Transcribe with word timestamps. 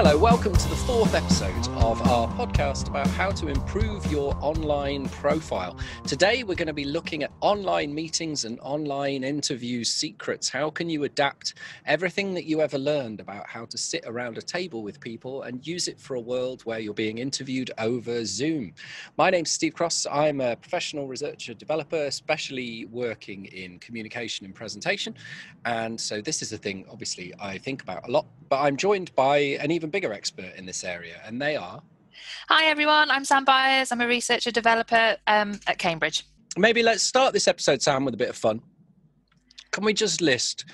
Hello, 0.00 0.16
welcome 0.16 0.52
to 0.52 0.68
the 0.68 0.76
fourth 0.76 1.12
episode 1.12 1.66
of 1.82 2.00
our 2.06 2.28
podcast 2.34 2.86
about 2.86 3.08
how 3.08 3.32
to 3.32 3.48
improve 3.48 4.06
your 4.12 4.32
online 4.40 5.08
profile. 5.08 5.76
Today, 6.06 6.44
we're 6.44 6.54
going 6.54 6.68
to 6.68 6.72
be 6.72 6.84
looking 6.84 7.24
at 7.24 7.32
online 7.40 7.92
meetings 7.92 8.44
and 8.44 8.60
online 8.60 9.24
interview 9.24 9.82
secrets. 9.82 10.48
How 10.48 10.70
can 10.70 10.88
you 10.88 11.02
adapt 11.02 11.54
everything 11.84 12.32
that 12.34 12.44
you 12.44 12.60
ever 12.60 12.78
learned 12.78 13.18
about 13.18 13.48
how 13.48 13.64
to 13.64 13.76
sit 13.76 14.04
around 14.06 14.38
a 14.38 14.40
table 14.40 14.84
with 14.84 15.00
people 15.00 15.42
and 15.42 15.66
use 15.66 15.88
it 15.88 15.98
for 15.98 16.14
a 16.14 16.20
world 16.20 16.62
where 16.62 16.78
you're 16.78 16.94
being 16.94 17.18
interviewed 17.18 17.72
over 17.78 18.24
Zoom? 18.24 18.74
My 19.16 19.30
name's 19.30 19.50
Steve 19.50 19.74
Cross. 19.74 20.06
I'm 20.08 20.40
a 20.40 20.54
professional 20.54 21.08
researcher 21.08 21.54
developer, 21.54 22.04
especially 22.04 22.84
working 22.84 23.46
in 23.46 23.80
communication 23.80 24.46
and 24.46 24.54
presentation. 24.54 25.16
And 25.64 26.00
so, 26.00 26.20
this 26.20 26.40
is 26.40 26.52
a 26.52 26.56
thing, 26.56 26.86
obviously, 26.88 27.34
I 27.40 27.58
think 27.58 27.82
about 27.82 28.06
a 28.06 28.12
lot, 28.12 28.26
but 28.48 28.60
I'm 28.60 28.76
joined 28.76 29.12
by 29.16 29.38
an 29.38 29.72
even 29.72 29.87
bigger 29.90 30.12
expert 30.12 30.54
in 30.56 30.66
this 30.66 30.84
area, 30.84 31.20
and 31.24 31.40
they 31.40 31.56
are. 31.56 31.82
Hi, 32.48 32.66
everyone. 32.66 33.10
I'm 33.10 33.24
Sam 33.24 33.44
Byers. 33.44 33.92
I'm 33.92 34.00
a 34.00 34.06
researcher 34.06 34.50
developer 34.50 35.16
um, 35.26 35.60
at 35.66 35.78
Cambridge. 35.78 36.24
Maybe 36.56 36.82
let's 36.82 37.02
start 37.02 37.32
this 37.32 37.46
episode, 37.46 37.82
Sam, 37.82 38.04
with 38.04 38.14
a 38.14 38.16
bit 38.16 38.30
of 38.30 38.36
fun. 38.36 38.60
Can 39.70 39.84
we 39.84 39.92
just 39.92 40.20
list 40.20 40.64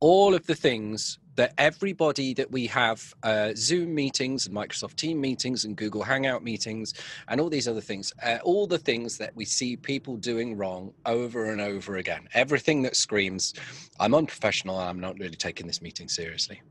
all 0.00 0.34
of 0.34 0.46
the 0.46 0.54
things 0.54 1.18
that 1.36 1.52
everybody 1.58 2.32
that 2.34 2.50
we 2.50 2.66
have 2.66 3.12
uh, 3.22 3.52
Zoom 3.56 3.94
meetings 3.94 4.46
and 4.46 4.54
Microsoft 4.54 4.94
Team 4.96 5.20
meetings 5.20 5.64
and 5.64 5.76
Google 5.76 6.02
Hangout 6.02 6.44
meetings 6.44 6.94
and 7.28 7.40
all 7.40 7.50
these 7.50 7.66
other 7.66 7.80
things, 7.80 8.12
uh, 8.22 8.38
all 8.44 8.66
the 8.66 8.78
things 8.78 9.18
that 9.18 9.34
we 9.34 9.44
see 9.44 9.76
people 9.76 10.16
doing 10.16 10.56
wrong 10.56 10.92
over 11.06 11.46
and 11.46 11.60
over 11.60 11.96
again. 11.96 12.28
Everything 12.34 12.82
that 12.82 12.96
screams, 12.96 13.54
I'm 13.98 14.14
unprofessional, 14.14 14.78
and 14.78 14.88
I'm 14.88 15.00
not 15.00 15.18
really 15.18 15.36
taking 15.36 15.66
this 15.66 15.82
meeting 15.82 16.08
seriously. 16.08 16.62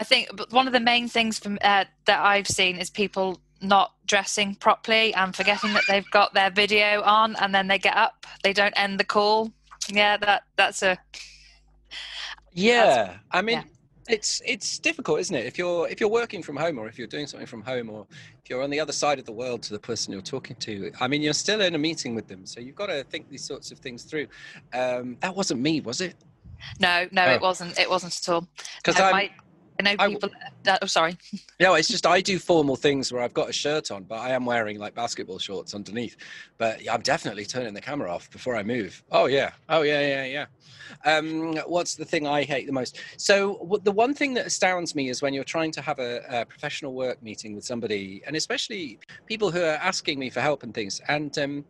I 0.00 0.04
think 0.04 0.28
one 0.50 0.66
of 0.66 0.72
the 0.72 0.80
main 0.80 1.08
things 1.08 1.38
from 1.38 1.58
uh, 1.60 1.84
that 2.06 2.20
I've 2.20 2.48
seen 2.48 2.78
is 2.78 2.88
people 2.88 3.38
not 3.60 3.92
dressing 4.06 4.54
properly 4.54 5.12
and 5.12 5.36
forgetting 5.36 5.74
that 5.74 5.82
they've 5.86 6.10
got 6.10 6.32
their 6.32 6.50
video 6.50 7.02
on, 7.02 7.36
and 7.36 7.54
then 7.54 7.68
they 7.68 7.78
get 7.78 7.96
up, 7.96 8.26
they 8.42 8.54
don't 8.54 8.72
end 8.76 8.98
the 8.98 9.04
call. 9.04 9.52
Yeah, 9.88 10.16
that 10.16 10.44
that's 10.56 10.82
a. 10.82 10.96
Yeah, 12.52 12.84
that's, 12.84 13.18
I 13.30 13.42
mean. 13.42 13.58
Yeah. 13.58 13.64
It's 14.08 14.42
it's 14.44 14.80
difficult, 14.80 15.20
isn't 15.20 15.36
it? 15.36 15.46
If 15.46 15.56
you're 15.56 15.86
if 15.88 16.00
you're 16.00 16.08
working 16.08 16.42
from 16.42 16.56
home, 16.56 16.80
or 16.80 16.88
if 16.88 16.98
you're 16.98 17.06
doing 17.06 17.28
something 17.28 17.46
from 17.46 17.62
home, 17.62 17.88
or 17.88 18.08
if 18.42 18.50
you're 18.50 18.60
on 18.60 18.70
the 18.70 18.80
other 18.80 18.92
side 18.92 19.20
of 19.20 19.24
the 19.24 19.30
world 19.30 19.62
to 19.64 19.72
the 19.72 19.78
person 19.78 20.12
you're 20.12 20.20
talking 20.20 20.56
to, 20.56 20.90
I 20.98 21.06
mean, 21.06 21.22
you're 21.22 21.32
still 21.32 21.60
in 21.60 21.76
a 21.76 21.78
meeting 21.78 22.16
with 22.16 22.26
them, 22.26 22.44
so 22.44 22.58
you've 22.58 22.74
got 22.74 22.86
to 22.86 23.04
think 23.04 23.28
these 23.28 23.44
sorts 23.44 23.70
of 23.70 23.78
things 23.78 24.02
through. 24.02 24.26
Um, 24.72 25.16
that 25.20 25.36
wasn't 25.36 25.60
me, 25.60 25.80
was 25.80 26.00
it? 26.00 26.16
No, 26.80 27.06
no, 27.12 27.26
oh. 27.26 27.34
it 27.34 27.40
wasn't. 27.40 27.78
It 27.78 27.88
wasn't 27.88 28.18
at 28.18 28.28
all. 28.34 28.48
Because 28.78 28.98
um, 28.98 29.14
I 29.14 29.30
I 29.86 29.94
know 29.94 30.08
people. 30.08 30.30
I, 30.66 30.78
oh, 30.82 30.86
sorry. 30.86 31.16
No, 31.60 31.74
it's 31.74 31.88
just 31.88 32.06
I 32.06 32.22
do 32.22 32.38
formal 32.38 32.74
things 32.74 33.12
where 33.12 33.22
I've 33.22 33.34
got 33.34 33.50
a 33.50 33.52
shirt 33.52 33.90
on, 33.90 34.04
but 34.04 34.18
I 34.18 34.30
am 34.30 34.46
wearing 34.46 34.78
like 34.78 34.94
basketball 34.94 35.38
shorts 35.38 35.74
underneath. 35.74 36.16
But 36.56 36.80
I'm 36.90 37.02
definitely 37.02 37.44
turning 37.44 37.74
the 37.74 37.82
camera 37.82 38.10
off 38.10 38.30
before 38.30 38.56
I 38.56 38.62
move. 38.62 39.02
Oh 39.12 39.26
yeah. 39.26 39.50
Oh 39.68 39.82
yeah, 39.82 40.00
yeah, 40.00 40.24
yeah. 40.24 40.46
Um, 41.04 41.56
what's 41.66 41.96
the 41.96 42.04
thing 42.06 42.26
I 42.26 42.44
hate 42.44 42.66
the 42.66 42.72
most? 42.72 42.98
So 43.18 43.78
the 43.84 43.92
one 43.92 44.14
thing 44.14 44.32
that 44.34 44.46
astounds 44.46 44.94
me 44.94 45.10
is 45.10 45.20
when 45.20 45.34
you're 45.34 45.44
trying 45.44 45.70
to 45.72 45.82
have 45.82 45.98
a, 45.98 46.24
a 46.30 46.46
professional 46.46 46.94
work 46.94 47.22
meeting 47.22 47.54
with 47.54 47.64
somebody, 47.64 48.22
and 48.26 48.36
especially 48.36 48.98
people 49.26 49.50
who 49.50 49.60
are 49.60 49.78
asking 49.82 50.18
me 50.18 50.30
for 50.30 50.40
help 50.40 50.62
and 50.62 50.72
things, 50.72 51.00
and 51.08 51.36
um, 51.38 51.64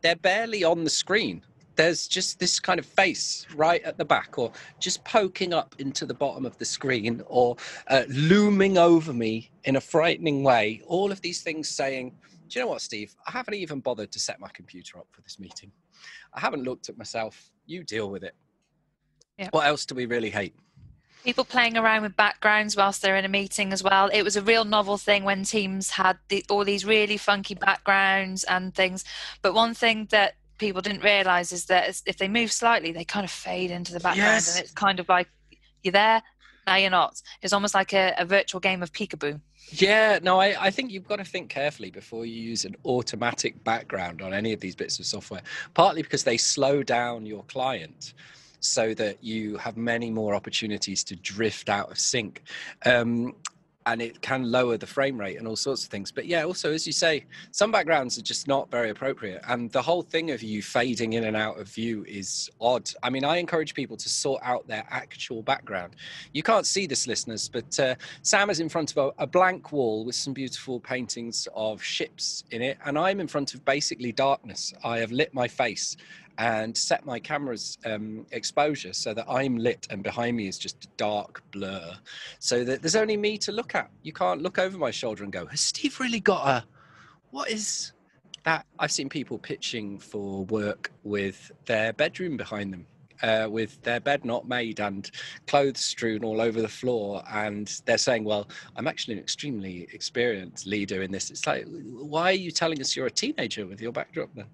they're 0.00 0.16
barely 0.16 0.62
on 0.62 0.84
the 0.84 0.90
screen 0.90 1.42
there's 1.76 2.06
just 2.06 2.38
this 2.38 2.60
kind 2.60 2.78
of 2.78 2.86
face 2.86 3.46
right 3.54 3.82
at 3.82 3.98
the 3.98 4.04
back 4.04 4.38
or 4.38 4.52
just 4.78 5.04
poking 5.04 5.52
up 5.52 5.74
into 5.78 6.06
the 6.06 6.14
bottom 6.14 6.46
of 6.46 6.56
the 6.58 6.64
screen 6.64 7.22
or 7.26 7.56
uh, 7.88 8.04
looming 8.08 8.78
over 8.78 9.12
me 9.12 9.50
in 9.64 9.76
a 9.76 9.80
frightening 9.80 10.42
way 10.42 10.80
all 10.86 11.10
of 11.10 11.20
these 11.20 11.42
things 11.42 11.68
saying 11.68 12.12
do 12.48 12.58
you 12.58 12.64
know 12.64 12.70
what 12.70 12.80
steve 12.80 13.14
i 13.26 13.30
haven't 13.30 13.54
even 13.54 13.80
bothered 13.80 14.12
to 14.12 14.18
set 14.18 14.40
my 14.40 14.48
computer 14.52 14.98
up 14.98 15.06
for 15.10 15.20
this 15.22 15.38
meeting 15.38 15.70
i 16.34 16.40
haven't 16.40 16.62
looked 16.62 16.88
at 16.88 16.96
myself 16.98 17.50
you 17.66 17.82
deal 17.82 18.10
with 18.10 18.22
it 18.22 18.34
yeah. 19.38 19.48
what 19.50 19.66
else 19.66 19.84
do 19.86 19.94
we 19.94 20.06
really 20.06 20.30
hate 20.30 20.54
people 21.24 21.44
playing 21.44 21.76
around 21.76 22.02
with 22.02 22.14
backgrounds 22.14 22.76
whilst 22.76 23.00
they're 23.00 23.16
in 23.16 23.24
a 23.24 23.28
meeting 23.28 23.72
as 23.72 23.82
well. 23.82 24.10
It 24.12 24.22
was 24.22 24.36
a 24.36 24.42
real 24.42 24.66
novel 24.66 24.98
thing 24.98 25.24
when 25.24 25.42
teams 25.42 25.90
had 25.90 26.18
the, 26.28 26.44
all 26.50 26.64
these 26.64 26.84
really 26.84 27.16
funky 27.16 27.54
backgrounds 27.54 28.44
and 28.44 28.74
things. 28.74 29.04
But 29.40 29.54
one 29.54 29.72
thing 29.72 30.06
that 30.10 30.34
people 30.58 30.80
didn't 30.80 31.02
realize 31.02 31.52
is 31.52 31.66
that 31.66 32.00
if 32.06 32.18
they 32.18 32.28
move 32.28 32.52
slightly, 32.52 32.92
they 32.92 33.04
kind 33.04 33.24
of 33.24 33.30
fade 33.30 33.70
into 33.70 33.92
the 33.92 34.00
background, 34.00 34.34
yes. 34.34 34.54
and 34.54 34.64
it's 34.64 34.72
kind 34.72 35.00
of 35.00 35.08
like 35.08 35.28
you're 35.82 35.92
there, 35.92 36.22
now 36.66 36.76
you're 36.76 36.90
not. 36.90 37.20
It's 37.42 37.52
almost 37.52 37.74
like 37.74 37.92
a, 37.92 38.14
a 38.18 38.24
virtual 38.24 38.60
game 38.60 38.82
of 38.82 38.92
peekaboo. 38.92 39.40
Yeah, 39.70 40.18
no, 40.22 40.40
I, 40.40 40.56
I 40.58 40.70
think 40.70 40.90
you've 40.90 41.08
got 41.08 41.16
to 41.16 41.24
think 41.24 41.50
carefully 41.50 41.90
before 41.90 42.26
you 42.26 42.40
use 42.40 42.64
an 42.64 42.76
automatic 42.84 43.62
background 43.64 44.22
on 44.22 44.32
any 44.32 44.52
of 44.52 44.60
these 44.60 44.74
bits 44.74 44.98
of 44.98 45.06
software, 45.06 45.42
partly 45.74 46.02
because 46.02 46.24
they 46.24 46.36
slow 46.36 46.82
down 46.82 47.26
your 47.26 47.42
client 47.44 48.14
so 48.60 48.94
that 48.94 49.22
you 49.22 49.56
have 49.58 49.76
many 49.76 50.10
more 50.10 50.34
opportunities 50.34 51.04
to 51.04 51.16
drift 51.16 51.68
out 51.68 51.90
of 51.90 51.98
sync. 51.98 52.42
Um, 52.86 53.34
and 53.86 54.00
it 54.00 54.20
can 54.22 54.50
lower 54.50 54.76
the 54.76 54.86
frame 54.86 55.18
rate 55.18 55.36
and 55.36 55.46
all 55.46 55.56
sorts 55.56 55.84
of 55.84 55.90
things. 55.90 56.10
But 56.10 56.26
yeah, 56.26 56.44
also 56.44 56.72
as 56.72 56.86
you 56.86 56.92
say, 56.92 57.24
some 57.50 57.70
backgrounds 57.70 58.18
are 58.18 58.22
just 58.22 58.48
not 58.48 58.70
very 58.70 58.90
appropriate, 58.90 59.42
and 59.48 59.70
the 59.72 59.82
whole 59.82 60.02
thing 60.02 60.30
of 60.30 60.42
you 60.42 60.62
fading 60.62 61.14
in 61.14 61.24
and 61.24 61.36
out 61.36 61.58
of 61.58 61.68
view 61.68 62.04
is 62.08 62.50
odd. 62.60 62.90
I 63.02 63.10
mean, 63.10 63.24
I 63.24 63.36
encourage 63.36 63.74
people 63.74 63.96
to 63.96 64.08
sort 64.08 64.40
out 64.42 64.66
their 64.66 64.84
actual 64.90 65.42
background. 65.42 65.96
You 66.32 66.42
can't 66.42 66.66
see 66.66 66.86
this, 66.86 67.06
listeners, 67.06 67.48
but 67.48 67.78
uh, 67.78 67.94
Sam 68.22 68.50
is 68.50 68.60
in 68.60 68.68
front 68.68 68.92
of 68.92 68.96
a, 69.18 69.22
a 69.22 69.26
blank 69.26 69.72
wall 69.72 70.04
with 70.04 70.14
some 70.14 70.32
beautiful 70.32 70.80
paintings 70.80 71.46
of 71.54 71.82
ships 71.82 72.44
in 72.50 72.62
it, 72.62 72.78
and 72.84 72.98
I'm 72.98 73.20
in 73.20 73.28
front 73.28 73.54
of 73.54 73.64
basically 73.64 74.12
darkness. 74.12 74.72
I 74.82 74.98
have 74.98 75.12
lit 75.12 75.34
my 75.34 75.48
face 75.48 75.96
and 76.38 76.76
set 76.76 77.04
my 77.04 77.18
camera's 77.18 77.78
um, 77.84 78.26
exposure 78.32 78.92
so 78.92 79.14
that 79.14 79.26
I'm 79.28 79.56
lit 79.56 79.86
and 79.90 80.02
behind 80.02 80.36
me 80.36 80.48
is 80.48 80.58
just 80.58 80.84
a 80.84 80.88
dark 80.96 81.42
blur, 81.52 81.94
so 82.38 82.64
that 82.64 82.82
there's 82.82 82.96
only 82.96 83.16
me 83.16 83.38
to 83.38 83.52
look 83.52 83.74
at. 83.74 83.90
You 84.02 84.12
can't 84.12 84.42
look 84.42 84.58
over 84.58 84.76
my 84.76 84.90
shoulder 84.90 85.24
and 85.24 85.32
go, 85.32 85.46
"Has 85.46 85.60
Steve 85.60 85.98
really 86.00 86.20
got 86.20 86.46
a? 86.46 86.64
What 87.30 87.50
is 87.50 87.92
that?" 88.44 88.66
I've 88.78 88.92
seen 88.92 89.08
people 89.08 89.38
pitching 89.38 89.98
for 89.98 90.44
work 90.46 90.90
with 91.02 91.52
their 91.66 91.92
bedroom 91.92 92.36
behind 92.36 92.72
them. 92.72 92.86
Uh, 93.22 93.46
with 93.48 93.80
their 93.84 94.00
bed 94.00 94.24
not 94.24 94.46
made 94.46 94.80
and 94.80 95.10
clothes 95.46 95.80
strewn 95.80 96.24
all 96.24 96.40
over 96.40 96.60
the 96.60 96.68
floor. 96.68 97.22
And 97.32 97.72
they're 97.86 97.96
saying, 97.96 98.24
Well, 98.24 98.48
I'm 98.76 98.88
actually 98.88 99.14
an 99.14 99.20
extremely 99.20 99.88
experienced 99.92 100.66
leader 100.66 101.00
in 101.00 101.12
this. 101.12 101.30
It's 101.30 101.46
like, 101.46 101.64
why 101.64 102.30
are 102.30 102.32
you 102.32 102.50
telling 102.50 102.80
us 102.80 102.94
you're 102.94 103.06
a 103.06 103.10
teenager 103.10 103.66
with 103.66 103.80
your 103.80 103.92
backdrop 103.92 104.30
then? 104.34 104.46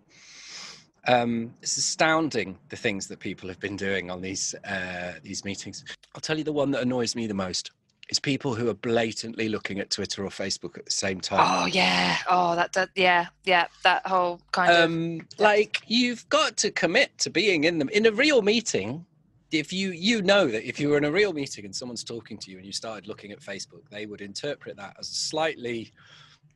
Um, 1.09 1.55
it's 1.63 1.77
astounding 1.77 2.59
the 2.69 2.77
things 2.77 3.07
that 3.09 3.21
people 3.21 3.49
have 3.49 3.61
been 3.61 3.77
doing 3.77 4.11
on 4.11 4.21
these 4.21 4.55
uh, 4.65 5.15
these 5.23 5.45
meetings. 5.45 5.85
I'll 6.15 6.21
tell 6.21 6.37
you 6.37 6.45
the 6.45 6.53
one 6.53 6.71
that 6.73 6.83
annoys 6.83 7.17
me 7.17 7.27
the 7.27 7.35
most 7.35 7.71
is 8.11 8.19
people 8.19 8.55
who 8.55 8.69
are 8.69 8.75
blatantly 8.75 9.49
looking 9.49 9.79
at 9.79 9.91
Twitter 9.91 10.25
or 10.25 10.31
Facebook 10.31 10.77
at 10.77 10.85
the 10.85 10.91
same 10.91 11.21
time. 11.21 11.63
Oh 11.63 11.67
yeah, 11.67 12.19
oh 12.29 12.55
that, 12.57 12.73
that 12.75 12.91
yeah 12.95 13.27
yeah 13.45 13.67
that 13.85 14.07
whole 14.07 14.41
kind 14.53 14.73
of 14.73 14.85
um, 14.85 15.21
of 15.21 15.41
like 15.41 15.83
you've 15.87 16.29
got 16.29 16.57
to 16.59 16.71
commit 16.71 17.17
to 17.19 17.31
being 17.31 17.65
in 17.65 17.79
them 17.79 17.89
in 17.91 18.07
a 18.07 18.13
real 18.13 18.43
meeting. 18.43 19.07
If 19.53 19.73
you 19.73 19.91
you 19.91 20.23
know 20.23 20.47
that 20.49 20.69
if 20.69 20.79
you 20.79 20.91
were 20.91 20.99
in 20.99 21.05
a 21.05 21.11
real 21.11 21.33
meeting 21.33 21.65
and 21.65 21.75
someone's 21.75 22.05
talking 22.05 22.39
to 22.39 22.51
you 22.51 22.59
and 22.59 22.67
you 22.67 22.73
started 22.73 23.09
looking 23.09 23.33
at 23.33 23.41
Facebook, 23.41 23.89
they 23.91 24.07
would 24.07 24.21
interpret 24.21 24.77
that 24.77 24.97
as 24.99 25.11
a 25.11 25.15
slightly 25.15 25.93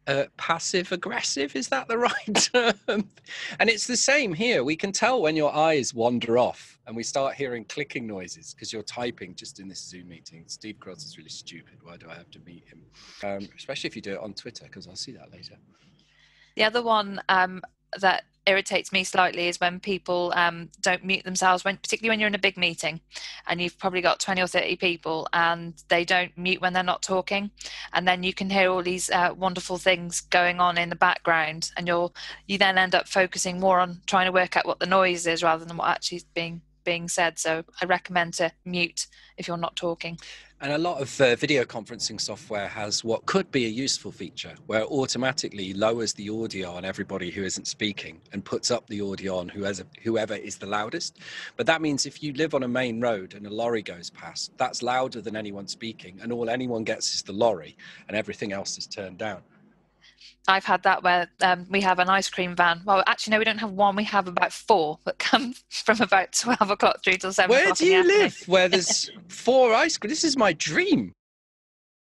uh, 0.07 0.25
passive 0.37 0.93
aggressive 0.93 1.55
is 1.57 1.69
that 1.69 1.89
the 1.89 1.99
right 2.09 2.51
term? 2.53 3.09
And 3.59 3.71
it's 3.71 3.87
the 3.87 3.97
same 3.97 4.35
here. 4.35 4.65
We 4.65 4.77
can 4.77 4.93
tell 4.93 5.23
when 5.23 5.37
your 5.37 5.55
eyes 5.55 5.95
wander 5.95 6.39
off 6.39 6.79
and 6.87 6.95
we 6.95 7.03
start 7.03 7.35
hearing 7.35 7.65
clicking 7.65 8.07
noises 8.07 8.55
because 8.55 8.73
you're 8.73 8.83
typing 8.83 9.35
just 9.35 9.61
in 9.61 9.69
this 9.69 9.81
zoom 9.81 10.09
meeting. 10.09 10.45
Steve 10.47 10.79
cross 10.79 11.05
is 11.05 11.17
really 11.17 11.31
stupid. 11.31 11.79
Why 11.83 11.97
do 11.97 12.09
i 12.11 12.15
have 12.15 12.31
to 12.33 12.41
meet 12.41 12.65
him? 12.67 12.81
Um, 13.23 13.49
especially 13.57 13.89
if 13.89 13.97
you 13.97 14.03
do 14.03 14.13
it 14.13 14.21
on 14.21 14.35
twitter 14.35 14.65
because 14.65 14.87
i'll 14.87 14.97
see 14.97 15.13
that 15.13 15.33
later. 15.33 15.57
The 16.57 16.65
other 16.65 16.83
one 16.83 17.21
um, 17.29 17.63
that 18.01 18.25
irritates 18.47 18.93
me 18.93 19.05
slightly 19.05 19.49
is 19.49 19.61
when 19.61 19.81
people 19.81 20.33
um, 20.37 20.69
don't 20.81 21.05
mute 21.05 21.25
themselves, 21.25 21.65
when, 21.65 21.77
particularly 21.77 22.13
when 22.13 22.21
you're 22.21 22.29
in 22.29 22.35
a 22.35 22.39
big 22.39 22.57
meeting 22.57 23.01
and 23.47 23.61
you've 23.61 23.79
probably 23.79 24.01
got 24.01 24.21
20 24.21 24.43
or 24.43 24.47
30 24.47 24.77
people 24.77 25.29
and 25.33 25.75
they 25.89 26.05
don't 26.05 26.37
mute 26.37 26.61
when 26.61 26.73
they're 26.73 26.83
not 26.83 27.03
talking. 27.03 27.51
And 27.93 28.07
then 28.07 28.23
you 28.23 28.35
can 28.35 28.51
hear 28.51 28.71
all 28.71 28.83
these 28.83 29.11
uh, 29.11 29.35
wonderful 29.37 29.79
things 29.79 30.21
going 30.21 30.61
on 30.61 30.79
in 30.79 30.89
the 30.89 30.97
background 30.97 31.71
and 31.77 31.87
you'll, 31.87 32.15
you 32.47 32.59
then 32.59 32.79
end 32.79 32.95
up 32.95 33.09
focusing 33.09 33.61
more 33.61 33.81
on 33.81 34.01
trying 34.07 34.27
to 34.27 34.33
work 34.33 34.57
out 34.57 34.67
what 34.67 34.79
the 34.79 34.87
noise 34.87 35.27
is 35.27 35.43
rather 35.43 35.65
than 35.65 35.77
what 35.77 35.89
actually 35.89 36.19
is 36.19 36.25
being, 36.35 36.61
being 36.85 37.09
said. 37.09 37.39
So 37.39 37.65
I 37.81 37.87
recommend 37.87 38.35
to 38.35 38.53
mute 38.65 39.07
if 39.37 39.49
you're 39.49 39.57
not 39.57 39.77
talking. 39.77 40.19
And 40.65 40.73
a 40.73 40.79
lot 40.79 41.03
of 41.03 41.21
uh, 41.21 41.37
video 41.37 41.65
conferencing 41.65 42.19
software 42.19 42.69
has 42.69 43.05
what 43.05 43.27
could 43.27 43.51
be 43.53 43.67
a 43.67 43.69
useful 43.69 44.11
feature 44.11 44.55
where 44.65 44.81
it 44.81 44.89
automatically 44.89 45.75
lowers 45.75 46.15
the 46.15 46.31
audio 46.31 46.71
on 46.71 46.87
everybody 46.87 47.31
who 47.31 47.43
isn't 47.43 47.67
speaking 47.67 48.19
and 48.33 48.43
puts 48.43 48.71
up 48.71 48.87
the 48.87 49.03
audio 49.03 49.37
on 49.37 49.51
whoever, 49.51 49.85
whoever 50.03 50.33
is 50.33 50.57
the 50.57 50.65
loudest. 50.65 51.19
But 51.59 51.67
that 51.67 51.83
means 51.83 52.07
if 52.07 52.23
you 52.23 52.33
live 52.33 52.55
on 52.55 52.63
a 52.63 52.69
main 52.69 52.99
road 52.99 53.35
and 53.35 53.47
a 53.47 53.51
lorry 53.53 53.83
goes 53.83 54.09
past, 54.09 54.53
that's 54.57 54.83
louder 54.83 55.21
than 55.21 55.37
anyone 55.37 55.69
speaking, 55.69 56.19
and 56.23 56.33
all 56.33 56.49
anyone 56.49 56.83
gets 56.83 57.15
is 57.15 57.21
the 57.21 57.35
lorry, 57.35 57.77
and 58.09 58.17
everything 58.17 58.55
else 58.55 58.79
is 58.79 58.87
turned 58.87 59.19
down. 59.19 59.43
I've 60.47 60.65
had 60.65 60.83
that 60.83 61.03
where 61.03 61.29
um, 61.41 61.67
we 61.71 61.81
have 61.81 61.99
an 61.99 62.09
ice 62.09 62.29
cream 62.29 62.55
van. 62.55 62.83
Well, 62.85 63.03
actually, 63.07 63.33
no, 63.33 63.39
we 63.39 63.45
don't 63.45 63.59
have 63.59 63.71
one. 63.71 63.97
We 63.97 64.05
have 64.05 64.29
about 64.29 64.53
four 64.53 64.99
that 65.05 65.19
come 65.19 65.55
from 65.69 66.01
about 66.01 66.33
twelve 66.33 66.71
o'clock 66.71 67.03
through 67.03 67.17
till 67.17 67.33
seven. 67.33 67.51
Where 67.51 67.73
do 67.73 67.87
you 67.87 68.05
live? 68.05 68.43
Where 68.47 68.69
there's 68.69 69.11
four 69.29 69.73
ice 69.73 69.97
cream? 69.97 70.11
This 70.11 70.25
is 70.25 70.37
my 70.37 70.53
dream. 70.53 71.13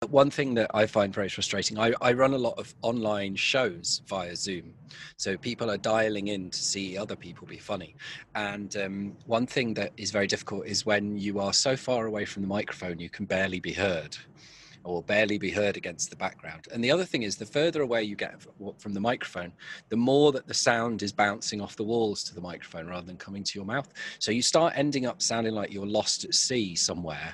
One 0.07 0.31
thing 0.31 0.53
that 0.53 0.71
I 0.73 0.85
find 0.85 1.13
very 1.13 1.27
frustrating, 1.27 1.77
I, 1.77 1.91
I 1.99 2.13
run 2.13 2.33
a 2.33 2.37
lot 2.37 2.57
of 2.57 2.73
online 2.81 3.35
shows 3.35 4.01
via 4.07 4.33
Zoom. 4.33 4.73
So 5.17 5.35
people 5.35 5.69
are 5.69 5.77
dialing 5.77 6.29
in 6.29 6.49
to 6.51 6.57
see 6.57 6.97
other 6.97 7.17
people 7.17 7.45
be 7.45 7.57
funny. 7.57 7.97
And 8.33 8.77
um, 8.77 9.17
one 9.25 9.45
thing 9.45 9.73
that 9.73 9.91
is 9.97 10.11
very 10.11 10.25
difficult 10.25 10.65
is 10.67 10.85
when 10.85 11.17
you 11.17 11.41
are 11.41 11.51
so 11.51 11.75
far 11.75 12.05
away 12.05 12.23
from 12.23 12.43
the 12.43 12.47
microphone, 12.47 12.97
you 12.99 13.09
can 13.09 13.25
barely 13.25 13.59
be 13.59 13.73
heard 13.73 14.17
or 14.83 15.03
barely 15.03 15.37
be 15.37 15.51
heard 15.51 15.77
against 15.77 16.09
the 16.09 16.15
background. 16.15 16.67
And 16.71 16.83
the 16.83 16.91
other 16.91 17.05
thing 17.05 17.23
is, 17.23 17.35
the 17.35 17.45
further 17.45 17.81
away 17.81 18.03
you 18.03 18.15
get 18.15 18.35
from 18.77 18.93
the 18.93 18.99
microphone, 18.99 19.51
the 19.89 19.97
more 19.97 20.31
that 20.31 20.47
the 20.47 20.53
sound 20.53 21.03
is 21.03 21.11
bouncing 21.11 21.61
off 21.61 21.75
the 21.75 21.83
walls 21.83 22.23
to 22.23 22.35
the 22.35 22.41
microphone 22.41 22.87
rather 22.87 23.05
than 23.05 23.17
coming 23.17 23.43
to 23.43 23.59
your 23.59 23.65
mouth. 23.65 23.91
So 24.19 24.31
you 24.31 24.41
start 24.41 24.73
ending 24.75 25.05
up 25.05 25.21
sounding 25.21 25.53
like 25.53 25.71
you're 25.73 25.85
lost 25.85 26.23
at 26.23 26.33
sea 26.33 26.75
somewhere. 26.75 27.33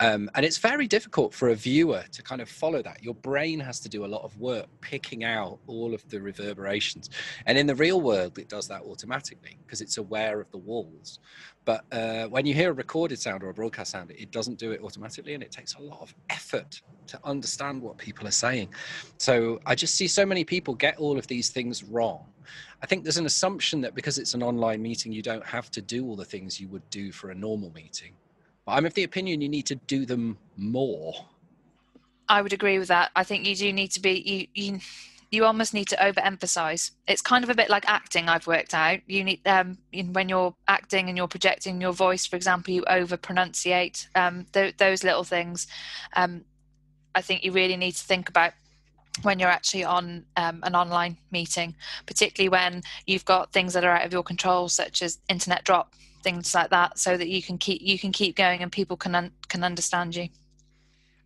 Um, 0.00 0.30
and 0.34 0.44
it's 0.46 0.58
very 0.58 0.86
difficult 0.86 1.34
for 1.34 1.48
a 1.48 1.54
viewer 1.54 2.04
to 2.12 2.22
kind 2.22 2.40
of 2.40 2.48
follow 2.48 2.82
that. 2.82 3.02
Your 3.02 3.14
brain 3.14 3.58
has 3.60 3.80
to 3.80 3.88
do 3.88 4.04
a 4.04 4.06
lot 4.06 4.22
of 4.22 4.36
work 4.38 4.66
picking 4.80 5.24
out 5.24 5.58
all 5.66 5.92
of 5.92 6.08
the 6.08 6.20
reverberations. 6.20 7.10
And 7.46 7.58
in 7.58 7.66
the 7.66 7.74
real 7.74 8.00
world, 8.00 8.38
it 8.38 8.48
does 8.48 8.68
that 8.68 8.82
automatically 8.82 9.58
because 9.66 9.80
it's 9.80 9.98
aware 9.98 10.40
of 10.40 10.50
the 10.50 10.58
walls. 10.58 11.18
But 11.64 11.84
uh, 11.92 12.26
when 12.26 12.46
you 12.46 12.54
hear 12.54 12.70
a 12.70 12.74
recorded 12.74 13.18
sound 13.18 13.42
or 13.42 13.50
a 13.50 13.54
broadcast 13.54 13.90
sound, 13.90 14.12
it 14.12 14.30
doesn't 14.30 14.58
do 14.58 14.70
it 14.70 14.80
automatically. 14.80 15.34
And 15.34 15.42
it 15.42 15.50
takes 15.50 15.74
a 15.74 15.80
lot 15.80 16.00
of 16.00 16.14
effort 16.30 16.80
to 17.08 17.18
understand 17.24 17.82
what 17.82 17.98
people 17.98 18.26
are 18.28 18.32
saying. 18.32 18.68
So 19.18 19.60
I 19.66 19.74
just 19.74 19.96
see 19.96 20.06
so 20.06 20.24
many 20.24 20.44
people 20.44 20.74
get 20.74 20.96
all 20.98 21.18
of 21.18 21.26
these 21.26 21.50
things 21.50 21.82
wrong. 21.82 22.24
I 22.82 22.86
think 22.86 23.02
there's 23.02 23.16
an 23.16 23.26
assumption 23.26 23.80
that 23.80 23.94
because 23.94 24.18
it's 24.18 24.34
an 24.34 24.42
online 24.42 24.80
meeting, 24.80 25.12
you 25.12 25.22
don't 25.22 25.44
have 25.44 25.70
to 25.72 25.82
do 25.82 26.06
all 26.06 26.16
the 26.16 26.24
things 26.24 26.60
you 26.60 26.68
would 26.68 26.88
do 26.90 27.10
for 27.10 27.30
a 27.30 27.34
normal 27.34 27.72
meeting. 27.72 28.14
But 28.68 28.74
I'm 28.74 28.84
of 28.84 28.92
the 28.92 29.04
opinion 29.04 29.40
you 29.40 29.48
need 29.48 29.64
to 29.68 29.76
do 29.76 30.04
them 30.04 30.36
more. 30.58 31.14
I 32.28 32.42
would 32.42 32.52
agree 32.52 32.78
with 32.78 32.88
that. 32.88 33.10
I 33.16 33.24
think 33.24 33.46
you 33.46 33.56
do 33.56 33.72
need 33.72 33.92
to 33.92 34.00
be 34.00 34.48
you 34.54 34.62
you 34.62 34.80
you 35.30 35.46
almost 35.46 35.72
need 35.72 35.88
to 35.88 35.96
overemphasize. 35.96 36.90
It's 37.06 37.22
kind 37.22 37.44
of 37.44 37.48
a 37.48 37.54
bit 37.54 37.70
like 37.70 37.88
acting. 37.88 38.28
I've 38.28 38.46
worked 38.46 38.74
out. 38.74 38.98
You 39.06 39.24
need 39.24 39.40
um 39.46 39.78
when 40.12 40.28
you're 40.28 40.54
acting 40.68 41.08
and 41.08 41.16
you're 41.16 41.28
projecting 41.28 41.80
your 41.80 41.94
voice, 41.94 42.26
for 42.26 42.36
example, 42.36 42.74
you 42.74 42.84
over 42.90 43.16
pronunciate 43.16 44.06
um 44.14 44.44
th- 44.52 44.76
those 44.76 45.02
little 45.02 45.24
things. 45.24 45.66
Um, 46.14 46.44
I 47.14 47.22
think 47.22 47.44
you 47.44 47.52
really 47.52 47.76
need 47.78 47.92
to 47.92 48.04
think 48.04 48.28
about 48.28 48.52
when 49.22 49.38
you're 49.38 49.48
actually 49.48 49.84
on 49.84 50.26
um, 50.36 50.60
an 50.62 50.74
online 50.74 51.16
meeting, 51.32 51.74
particularly 52.04 52.50
when 52.50 52.82
you've 53.06 53.24
got 53.24 53.50
things 53.50 53.72
that 53.72 53.82
are 53.84 53.96
out 53.96 54.04
of 54.04 54.12
your 54.12 54.22
control, 54.22 54.68
such 54.68 55.00
as 55.00 55.20
internet 55.30 55.64
drop 55.64 55.94
things 56.22 56.54
like 56.54 56.70
that 56.70 56.98
so 56.98 57.16
that 57.16 57.28
you 57.28 57.42
can 57.42 57.58
keep 57.58 57.80
you 57.82 57.98
can 57.98 58.12
keep 58.12 58.36
going 58.36 58.62
and 58.62 58.72
people 58.72 58.96
can 58.96 59.14
un- 59.14 59.32
can 59.48 59.64
understand 59.64 60.14
you 60.14 60.28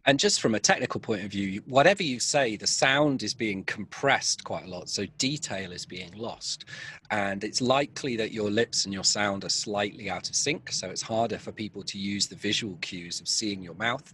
and 0.04 0.18
just 0.18 0.40
from 0.40 0.54
a 0.54 0.60
technical 0.60 0.98
point 0.98 1.22
of 1.22 1.30
view, 1.30 1.62
whatever 1.66 2.02
you 2.02 2.18
say, 2.18 2.56
the 2.56 2.66
sound 2.66 3.22
is 3.22 3.34
being 3.34 3.62
compressed 3.64 4.42
quite 4.42 4.64
a 4.64 4.68
lot. 4.68 4.88
So 4.88 5.06
detail 5.18 5.70
is 5.70 5.86
being 5.86 6.10
lost. 6.16 6.64
And 7.12 7.44
it's 7.44 7.60
likely 7.60 8.16
that 8.16 8.32
your 8.32 8.50
lips 8.50 8.84
and 8.84 8.92
your 8.92 9.04
sound 9.04 9.44
are 9.44 9.50
slightly 9.50 10.10
out 10.10 10.28
of 10.28 10.34
sync. 10.34 10.72
So 10.72 10.88
it's 10.88 11.02
harder 11.02 11.38
for 11.38 11.52
people 11.52 11.82
to 11.84 11.98
use 11.98 12.26
the 12.26 12.34
visual 12.34 12.76
cues 12.80 13.20
of 13.20 13.28
seeing 13.28 13.62
your 13.62 13.74
mouth. 13.74 14.12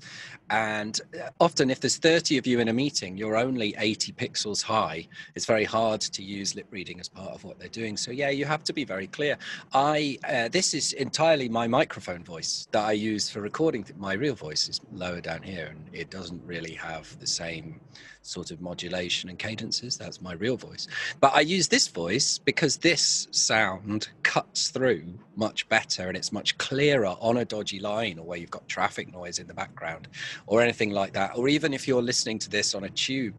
And 0.50 1.00
uh, 1.14 1.30
often, 1.40 1.70
if 1.70 1.80
there's 1.80 1.96
30 1.96 2.38
of 2.38 2.46
you 2.46 2.58
in 2.58 2.68
a 2.68 2.72
meeting, 2.72 3.16
you're 3.16 3.36
only 3.36 3.74
80 3.78 4.12
pixels 4.12 4.62
high. 4.62 5.06
It's 5.36 5.46
very 5.46 5.64
hard 5.64 6.00
to 6.00 6.22
use 6.22 6.54
lip 6.54 6.66
reading 6.70 7.00
as 7.00 7.08
part 7.08 7.30
of 7.30 7.44
what 7.44 7.58
they're 7.58 7.68
doing. 7.68 7.96
So, 7.96 8.10
yeah, 8.10 8.30
you 8.30 8.44
have 8.44 8.64
to 8.64 8.72
be 8.72 8.84
very 8.84 9.06
clear. 9.06 9.38
I 9.72 10.18
uh, 10.28 10.48
This 10.48 10.74
is 10.74 10.92
entirely 10.94 11.48
my 11.48 11.68
microphone 11.68 12.24
voice 12.24 12.66
that 12.72 12.84
I 12.84 12.92
use 12.92 13.30
for 13.30 13.40
recording. 13.40 13.86
My 13.96 14.14
real 14.14 14.34
voice 14.34 14.68
is 14.68 14.80
lower 14.92 15.20
down 15.20 15.42
here 15.42 15.77
it 15.92 16.10
doesn't 16.10 16.42
really 16.44 16.74
have 16.74 17.18
the 17.20 17.26
same 17.26 17.80
sort 18.22 18.50
of 18.50 18.60
modulation 18.60 19.30
and 19.30 19.38
cadences. 19.38 19.96
That's 19.96 20.20
my 20.20 20.34
real 20.34 20.56
voice. 20.56 20.86
But 21.20 21.34
I 21.34 21.40
use 21.40 21.68
this 21.68 21.88
voice 21.88 22.38
because 22.38 22.76
this 22.76 23.28
sound 23.30 24.08
cuts 24.22 24.70
through 24.70 25.04
much 25.36 25.68
better 25.68 26.08
and 26.08 26.16
it's 26.16 26.32
much 26.32 26.58
clearer 26.58 27.16
on 27.20 27.38
a 27.38 27.44
dodgy 27.44 27.80
line 27.80 28.18
or 28.18 28.26
where 28.26 28.38
you've 28.38 28.50
got 28.50 28.68
traffic 28.68 29.12
noise 29.12 29.38
in 29.38 29.46
the 29.46 29.54
background 29.54 30.08
or 30.46 30.60
anything 30.60 30.90
like 30.90 31.12
that. 31.14 31.36
Or 31.36 31.48
even 31.48 31.72
if 31.72 31.88
you're 31.88 32.02
listening 32.02 32.38
to 32.40 32.50
this 32.50 32.74
on 32.74 32.84
a 32.84 32.90
tube, 32.90 33.38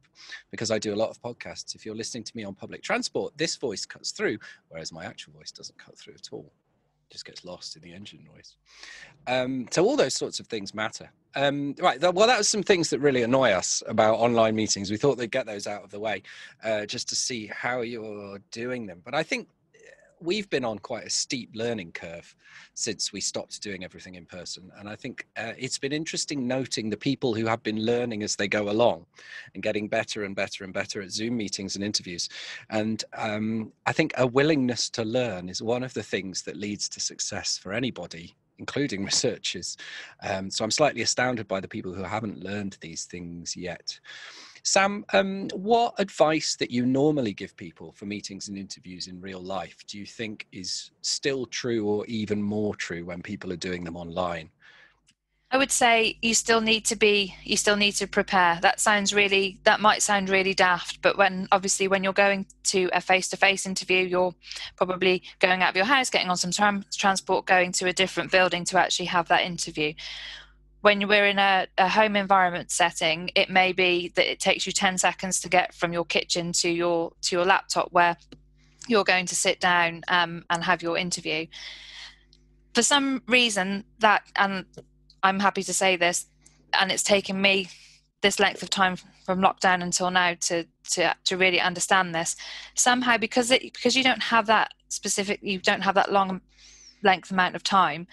because 0.52 0.72
I 0.72 0.80
do 0.80 0.94
a 0.94 0.96
lot 0.96 1.10
of 1.10 1.22
podcasts, 1.22 1.76
if 1.76 1.86
you're 1.86 1.96
listening 1.96 2.24
to 2.24 2.36
me 2.36 2.44
on 2.44 2.56
public 2.56 2.82
transport, 2.82 3.38
this 3.38 3.56
voice 3.56 3.86
cuts 3.86 4.12
through, 4.12 4.38
whereas 4.70 4.92
my 4.92 5.06
actual 5.06 5.34
voice 5.34 5.52
doesn't 5.52 5.78
cut 5.78 5.98
through 5.98 6.16
at 6.16 6.30
all 6.32 6.52
just 7.10 7.26
gets 7.26 7.44
lost 7.44 7.76
in 7.76 7.82
the 7.82 7.94
engine 7.94 8.24
noise. 8.34 8.56
Um, 9.28 9.68
so 9.72 9.84
all 9.84 9.96
those 9.96 10.16
sorts 10.16 10.40
of 10.40 10.48
things 10.48 10.74
matter. 10.74 11.12
Um, 11.36 11.76
right. 11.80 12.02
Well, 12.02 12.28
that 12.28 12.38
was 12.38 12.48
some 12.48 12.64
things 12.64 12.90
that 12.90 13.00
really 13.00 13.22
annoy 13.22 13.52
us 13.52 13.84
about 13.88 14.16
online 14.16 14.56
meetings. 14.56 14.90
We 14.90 14.98
thought 14.98 15.18
they'd 15.18 15.32
get 15.32 15.46
those 15.46 15.68
out 15.68 15.84
of 15.84 15.92
the 15.92 16.00
way 16.00 16.24
uh, 16.64 16.86
just 16.86 17.08
to 17.10 17.16
see 17.16 17.48
how 17.48 17.82
you're 17.82 18.40
doing 18.52 18.88
them. 18.88 19.02
But 19.06 19.14
I 19.14 19.24
think 19.24 19.48
we've 20.22 20.50
been 20.50 20.66
on 20.66 20.80
quite 20.80 21.06
a 21.06 21.10
steep 21.10 21.50
learning 21.54 21.92
curve 21.92 22.36
since 22.74 23.14
we 23.14 23.22
stopped 23.22 23.62
doing 23.62 23.84
everything 23.84 24.16
in 24.16 24.26
person. 24.26 24.72
And 24.78 24.90
I 24.90 24.96
think 24.96 25.28
uh, 25.38 25.54
it's 25.58 25.78
been 25.78 25.94
interesting 25.94 26.48
noting 26.48 26.90
the 26.90 26.98
people 26.98 27.34
who 27.34 27.46
have 27.46 27.64
been 27.64 27.86
learning 27.86 28.24
as 28.24 28.36
they 28.36 28.48
go 28.48 28.70
along 28.70 29.06
and 29.54 29.64
getting 29.64 29.88
better 29.88 30.24
and 30.24 30.36
better 30.36 30.64
and 30.64 30.74
better 30.74 31.02
at 31.02 31.12
Zoom 31.12 31.38
meetings 31.38 31.76
and 31.76 31.84
interviews. 31.84 32.30
And 32.70 33.04
um, 33.18 33.72
I 33.86 33.94
think 33.94 34.14
a 34.18 34.28
willingness 34.28 34.90
to 34.92 35.04
learn 35.04 35.50
is 35.50 35.62
one 35.62 35.84
of 35.84 35.94
the 35.94 36.04
things 36.04 36.44
that 36.44 36.58
leads 36.58 36.90
to 36.90 37.00
success 37.00 37.58
for 37.58 37.74
anybody. 37.74 38.36
Including 38.60 39.04
researchers. 39.12 39.76
Um, 40.22 40.52
so 40.52 40.64
I'm 40.64 40.72
slightly 40.72 41.02
astounded 41.02 41.48
by 41.48 41.60
the 41.60 41.68
people 41.68 41.94
who 41.94 42.04
haven't 42.04 42.44
learned 42.44 42.78
these 42.82 43.06
things 43.06 43.58
yet. 43.58 44.00
Sam, 44.64 45.06
um, 45.14 45.48
what 45.54 45.96
advice 45.98 46.56
that 46.58 46.70
you 46.70 46.86
normally 46.86 47.34
give 47.34 47.56
people 47.56 47.92
for 47.94 48.06
meetings 48.06 48.50
and 48.50 48.58
interviews 48.58 49.08
in 49.08 49.22
real 49.22 49.42
life 49.42 49.78
do 49.88 49.98
you 49.98 50.06
think 50.06 50.46
is 50.52 50.92
still 51.02 51.46
true 51.46 51.88
or 51.88 52.06
even 52.08 52.44
more 52.44 52.76
true 52.76 53.06
when 53.06 53.22
people 53.22 53.52
are 53.52 53.58
doing 53.58 53.84
them 53.84 53.98
online? 53.98 54.50
I 55.52 55.58
would 55.58 55.72
say 55.72 56.18
you 56.22 56.36
still 56.36 56.62
need 56.62 56.86
to 56.86 56.96
be, 56.96 57.34
you 57.44 57.58
still 57.58 57.76
need 57.76 57.94
to 57.94 58.06
prepare. 58.06 58.60
That 58.62 58.80
sounds 58.80 59.14
really, 59.14 59.60
that 59.64 59.80
might 59.80 60.04
sound 60.04 60.30
really 60.30 60.54
daft, 60.54 61.02
but 61.02 61.18
when 61.18 61.48
obviously 61.52 61.88
when 61.88 62.04
you're 62.04 62.14
going 62.14 62.46
to 62.66 62.88
a 62.94 63.02
face 63.02 63.30
to 63.30 63.38
face 63.38 63.66
interview, 63.66 64.06
you're 64.06 64.36
probably 64.76 65.24
going 65.40 65.64
out 65.64 65.72
of 65.72 65.76
your 65.76 65.86
house, 65.86 66.12
getting 66.12 66.30
on 66.30 66.38
some 66.38 66.52
tram- 66.52 66.86
transport, 66.96 67.48
going 67.48 67.72
to 67.74 67.88
a 67.88 67.94
different 67.94 68.32
building 68.32 68.64
to 68.66 68.80
actually 68.80 69.08
have 69.08 69.28
that 69.30 69.42
interview 69.42 69.94
when 70.82 71.06
we're 71.08 71.26
in 71.26 71.40
a, 71.40 71.68
a, 71.78 71.90
home 71.90 72.16
environment 72.16 72.72
setting, 72.72 73.30
it 73.36 73.50
may 73.50 73.74
be 73.74 74.14
that 74.16 74.32
it 74.32 74.40
takes 74.40 74.66
you 74.66 74.72
10 74.72 74.98
seconds 74.98 75.42
to 75.42 75.50
get 75.50 75.74
from 75.74 75.92
your 75.92 76.06
kitchen 76.06 76.54
to 76.54 76.70
your 76.70 77.12
to 77.22 77.36
your 77.36 77.46
laptop 77.46 77.92
where 77.92 78.16
you're 78.88 79.04
going 79.04 79.26
to 79.26 79.36
sit 79.36 79.60
down 79.60 80.04
um, 80.08 80.46
and 80.50 80.64
have 80.64 80.82
your 80.82 80.98
interview. 80.98 81.46
For 82.74 82.82
some 82.82 83.22
reason, 83.28 83.84
that 84.00 84.24
and 84.38 84.66
I'm 85.24 85.40
happy 85.40 85.64
to 85.64 85.74
say 85.74 85.96
this, 85.96 86.26
and 86.74 86.92
it's 86.92 87.04
taken 87.04 87.42
me 87.42 87.70
this 88.22 88.40
length 88.40 88.62
of 88.64 88.70
time 88.70 88.98
from 89.26 89.40
lockdown 89.40 89.82
until 89.82 90.12
now 90.12 90.36
to 90.42 90.66
to 90.92 91.16
to 91.26 91.38
really 91.38 91.60
understand 91.60 92.14
this. 92.14 92.36
Somehow, 92.76 93.18
because 93.18 93.52
it 93.52 93.62
because 93.62 93.96
you 93.96 94.04
don't 94.04 94.24
have 94.24 94.48
that 94.48 94.74
specific, 94.90 95.40
you 95.42 95.60
don't 95.60 95.82
have 95.82 95.96
that 95.96 96.12
long 96.12 96.42
length 97.04 97.32
amount 97.32 97.56
of 97.56 97.64
time 97.64 98.08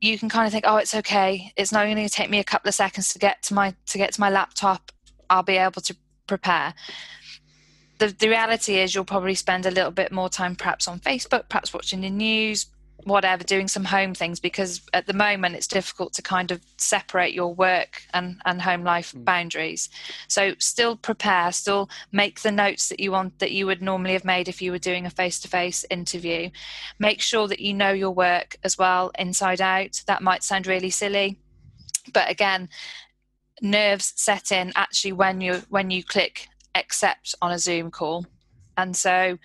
you 0.00 0.18
can 0.18 0.28
kind 0.28 0.46
of 0.46 0.52
think, 0.52 0.64
oh, 0.66 0.76
it's 0.76 0.94
okay. 0.94 1.52
It's 1.56 1.72
not 1.72 1.84
going 1.84 1.96
to 1.96 2.08
take 2.08 2.30
me 2.30 2.38
a 2.38 2.44
couple 2.44 2.68
of 2.68 2.74
seconds 2.74 3.12
to 3.12 3.18
get 3.18 3.42
to 3.44 3.54
my 3.54 3.74
to 3.86 3.98
get 3.98 4.12
to 4.14 4.20
my 4.20 4.30
laptop. 4.30 4.92
I'll 5.30 5.42
be 5.42 5.56
able 5.56 5.82
to 5.82 5.96
prepare. 6.26 6.74
The 7.98 8.08
the 8.08 8.28
reality 8.28 8.76
is, 8.76 8.94
you'll 8.94 9.04
probably 9.04 9.34
spend 9.34 9.66
a 9.66 9.70
little 9.70 9.90
bit 9.90 10.12
more 10.12 10.28
time, 10.28 10.54
perhaps 10.54 10.86
on 10.86 11.00
Facebook, 11.00 11.48
perhaps 11.48 11.72
watching 11.72 12.02
the 12.02 12.10
news, 12.10 12.66
whatever 13.06 13.44
doing 13.44 13.68
some 13.68 13.84
home 13.84 14.14
things 14.14 14.40
because 14.40 14.82
at 14.92 15.06
the 15.06 15.12
moment 15.12 15.54
it's 15.54 15.66
difficult 15.66 16.12
to 16.12 16.22
kind 16.22 16.50
of 16.50 16.60
separate 16.76 17.32
your 17.32 17.54
work 17.54 18.02
and, 18.12 18.40
and 18.44 18.60
home 18.60 18.84
life 18.84 19.12
mm. 19.12 19.24
boundaries. 19.24 19.88
So 20.28 20.54
still 20.58 20.96
prepare 20.96 21.52
still 21.52 21.88
make 22.12 22.40
the 22.40 22.52
notes 22.52 22.88
that 22.88 23.00
you 23.00 23.12
want 23.12 23.38
that 23.38 23.52
you 23.52 23.66
would 23.66 23.80
normally 23.80 24.12
have 24.12 24.24
made 24.24 24.48
if 24.48 24.60
you 24.60 24.72
were 24.72 24.78
doing 24.78 25.06
a 25.06 25.10
face-to-face 25.10 25.84
interview. 25.90 26.50
Make 26.98 27.20
sure 27.22 27.48
that 27.48 27.60
you 27.60 27.72
know 27.72 27.92
your 27.92 28.10
work 28.10 28.56
as 28.64 28.76
well 28.76 29.12
inside 29.18 29.60
out. 29.60 30.02
That 30.06 30.22
might 30.22 30.42
sound 30.42 30.66
really 30.66 30.90
silly 30.90 31.38
but 32.12 32.30
again 32.30 32.68
nerves 33.60 34.12
set 34.16 34.52
in 34.52 34.72
actually 34.76 35.12
when 35.12 35.40
you 35.40 35.62
when 35.68 35.90
you 35.90 36.04
click 36.04 36.48
accept 36.76 37.34
on 37.40 37.52
a 37.52 37.58
zoom 37.58 37.90
call. 37.90 38.26
And 38.76 38.94
so 38.94 39.38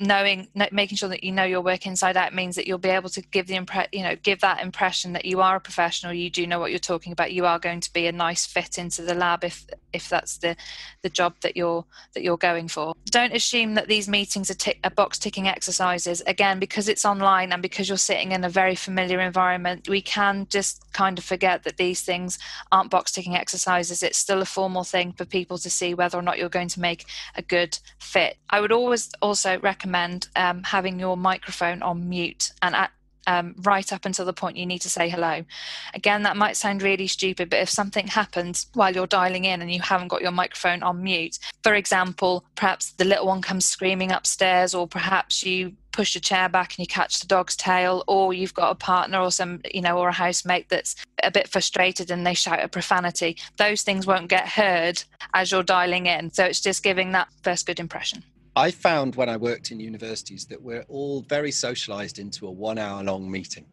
knowing 0.00 0.48
making 0.72 0.96
sure 0.96 1.08
that 1.08 1.22
you 1.22 1.30
know 1.30 1.44
your 1.44 1.60
work 1.60 1.86
inside 1.86 2.16
out 2.16 2.34
means 2.34 2.56
that 2.56 2.66
you'll 2.66 2.78
be 2.78 2.88
able 2.88 3.08
to 3.08 3.22
give 3.22 3.46
the 3.46 3.54
impre- 3.54 3.86
you 3.92 4.02
know 4.02 4.16
give 4.16 4.40
that 4.40 4.60
impression 4.60 5.12
that 5.12 5.24
you 5.24 5.40
are 5.40 5.56
a 5.56 5.60
professional 5.60 6.12
you 6.12 6.28
do 6.28 6.46
know 6.48 6.58
what 6.58 6.70
you're 6.70 6.80
talking 6.80 7.12
about 7.12 7.32
you 7.32 7.46
are 7.46 7.60
going 7.60 7.80
to 7.80 7.92
be 7.92 8.06
a 8.08 8.12
nice 8.12 8.44
fit 8.44 8.76
into 8.76 9.02
the 9.02 9.14
lab 9.14 9.44
if 9.44 9.64
if 9.92 10.08
that's 10.08 10.38
the 10.38 10.56
the 11.02 11.08
job 11.08 11.34
that 11.42 11.56
you're 11.56 11.84
that 12.14 12.24
you're 12.24 12.36
going 12.36 12.66
for. 12.66 12.94
Don't 13.06 13.34
assume 13.34 13.74
that 13.74 13.86
these 13.86 14.08
meetings 14.08 14.50
are, 14.50 14.72
are 14.82 14.90
box 14.90 15.18
ticking 15.18 15.46
exercises. 15.46 16.22
Again 16.26 16.58
because 16.58 16.88
it's 16.88 17.04
online 17.04 17.52
and 17.52 17.62
because 17.62 17.88
you're 17.88 17.96
sitting 17.96 18.32
in 18.32 18.42
a 18.42 18.48
very 18.48 18.74
familiar 18.74 19.20
environment 19.20 19.88
we 19.88 20.00
can 20.00 20.46
just 20.50 20.92
kind 20.92 21.18
of 21.18 21.24
forget 21.24 21.62
that 21.62 21.76
these 21.76 22.02
things 22.02 22.38
aren't 22.72 22.90
box 22.90 23.12
ticking 23.12 23.36
exercises. 23.36 24.02
It's 24.02 24.18
still 24.18 24.42
a 24.42 24.46
formal 24.46 24.82
thing 24.82 25.12
for 25.12 25.24
people 25.24 25.58
to 25.58 25.70
see 25.70 25.94
whether 25.94 26.18
or 26.18 26.22
not 26.22 26.38
you're 26.38 26.48
going 26.48 26.68
to 26.68 26.80
make 26.80 27.06
a 27.36 27.42
good 27.42 27.78
fit. 28.00 28.38
I 28.50 28.60
would 28.60 28.72
always 28.72 29.10
also 29.22 29.60
recommend 29.60 29.83
recommend 29.84 30.28
um, 30.34 30.62
having 30.62 30.98
your 30.98 31.16
microphone 31.16 31.82
on 31.82 32.08
mute 32.08 32.52
and 32.62 32.74
at, 32.74 32.90
um, 33.26 33.54
right 33.62 33.92
up 33.92 34.06
until 34.06 34.24
the 34.24 34.32
point 34.32 34.56
you 34.56 34.64
need 34.64 34.80
to 34.80 34.88
say 34.88 35.10
hello. 35.10 35.44
Again, 35.92 36.22
that 36.22 36.38
might 36.38 36.56
sound 36.56 36.82
really 36.82 37.06
stupid, 37.06 37.50
but 37.50 37.58
if 37.60 37.68
something 37.68 38.06
happens 38.06 38.66
while 38.72 38.94
you're 38.94 39.06
dialing 39.06 39.44
in 39.44 39.60
and 39.60 39.70
you 39.70 39.80
haven't 39.80 40.08
got 40.08 40.22
your 40.22 40.30
microphone 40.30 40.82
on 40.82 41.02
mute, 41.02 41.38
for 41.62 41.74
example, 41.74 42.44
perhaps 42.54 42.92
the 42.92 43.04
little 43.04 43.26
one 43.26 43.42
comes 43.42 43.66
screaming 43.66 44.10
upstairs, 44.10 44.74
or 44.74 44.88
perhaps 44.88 45.44
you 45.44 45.72
push 45.92 46.16
a 46.16 46.20
chair 46.20 46.48
back 46.48 46.72
and 46.72 46.78
you 46.80 46.86
catch 46.86 47.20
the 47.20 47.26
dog's 47.26 47.56
tail, 47.56 48.04
or 48.06 48.32
you've 48.32 48.54
got 48.54 48.70
a 48.70 48.74
partner 48.74 49.20
or 49.20 49.30
some, 49.30 49.60
you 49.72 49.82
know, 49.82 49.98
or 49.98 50.08
a 50.08 50.12
housemate 50.12 50.68
that's 50.70 50.96
a 51.22 51.30
bit 51.30 51.48
frustrated 51.48 52.10
and 52.10 52.26
they 52.26 52.34
shout 52.34 52.64
a 52.64 52.68
profanity, 52.68 53.36
those 53.58 53.82
things 53.82 54.06
won't 54.06 54.28
get 54.28 54.48
heard 54.48 55.02
as 55.34 55.50
you're 55.50 55.62
dialing 55.62 56.06
in. 56.06 56.30
So 56.30 56.44
it's 56.44 56.60
just 56.60 56.82
giving 56.82 57.12
that 57.12 57.28
first 57.42 57.66
good 57.66 57.80
impression. 57.80 58.24
I 58.56 58.70
found 58.70 59.16
when 59.16 59.28
I 59.28 59.36
worked 59.36 59.72
in 59.72 59.80
universities 59.80 60.46
that 60.46 60.62
we're 60.62 60.84
all 60.88 61.22
very 61.22 61.50
socialized 61.50 62.20
into 62.20 62.46
a 62.46 62.50
one 62.50 62.78
hour 62.78 63.02
long 63.02 63.28
meeting. 63.28 63.66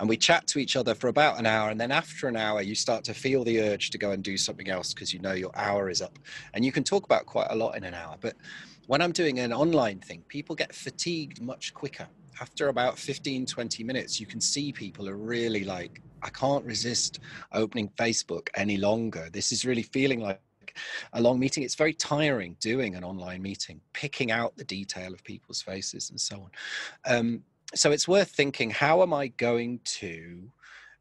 And 0.00 0.08
we 0.08 0.16
chat 0.16 0.48
to 0.48 0.58
each 0.58 0.74
other 0.74 0.92
for 0.92 1.06
about 1.06 1.38
an 1.38 1.46
hour. 1.46 1.70
And 1.70 1.80
then 1.80 1.92
after 1.92 2.26
an 2.26 2.36
hour, 2.36 2.60
you 2.60 2.74
start 2.74 3.04
to 3.04 3.14
feel 3.14 3.44
the 3.44 3.60
urge 3.60 3.90
to 3.90 3.98
go 3.98 4.10
and 4.10 4.24
do 4.24 4.36
something 4.36 4.68
else 4.68 4.92
because 4.92 5.14
you 5.14 5.20
know 5.20 5.34
your 5.34 5.52
hour 5.54 5.88
is 5.88 6.02
up. 6.02 6.18
And 6.52 6.64
you 6.64 6.72
can 6.72 6.82
talk 6.82 7.04
about 7.04 7.26
quite 7.26 7.46
a 7.50 7.54
lot 7.54 7.76
in 7.76 7.84
an 7.84 7.94
hour. 7.94 8.16
But 8.20 8.34
when 8.88 9.00
I'm 9.00 9.12
doing 9.12 9.38
an 9.38 9.52
online 9.52 10.00
thing, 10.00 10.24
people 10.26 10.56
get 10.56 10.74
fatigued 10.74 11.40
much 11.40 11.72
quicker. 11.72 12.08
After 12.40 12.70
about 12.70 12.98
15, 12.98 13.46
20 13.46 13.84
minutes, 13.84 14.18
you 14.18 14.26
can 14.26 14.40
see 14.40 14.72
people 14.72 15.08
are 15.08 15.16
really 15.16 15.62
like, 15.62 16.02
I 16.24 16.30
can't 16.30 16.64
resist 16.64 17.20
opening 17.52 17.88
Facebook 17.90 18.48
any 18.56 18.78
longer. 18.78 19.28
This 19.32 19.52
is 19.52 19.64
really 19.64 19.82
feeling 19.82 20.18
like 20.18 20.40
a 21.12 21.20
long 21.20 21.38
meeting. 21.38 21.62
It's 21.62 21.74
very 21.74 21.94
tiring 21.94 22.56
doing 22.60 22.94
an 22.96 23.04
online 23.04 23.42
meeting, 23.42 23.80
picking 23.92 24.30
out 24.30 24.56
the 24.56 24.64
detail 24.64 25.12
of 25.12 25.22
people's 25.24 25.62
faces 25.62 26.10
and 26.10 26.20
so 26.20 26.36
on. 26.36 26.50
Um, 27.04 27.44
so 27.74 27.92
it's 27.92 28.06
worth 28.06 28.30
thinking 28.30 28.70
how 28.70 29.02
am 29.02 29.12
I 29.12 29.28
going 29.28 29.80
to 29.84 30.50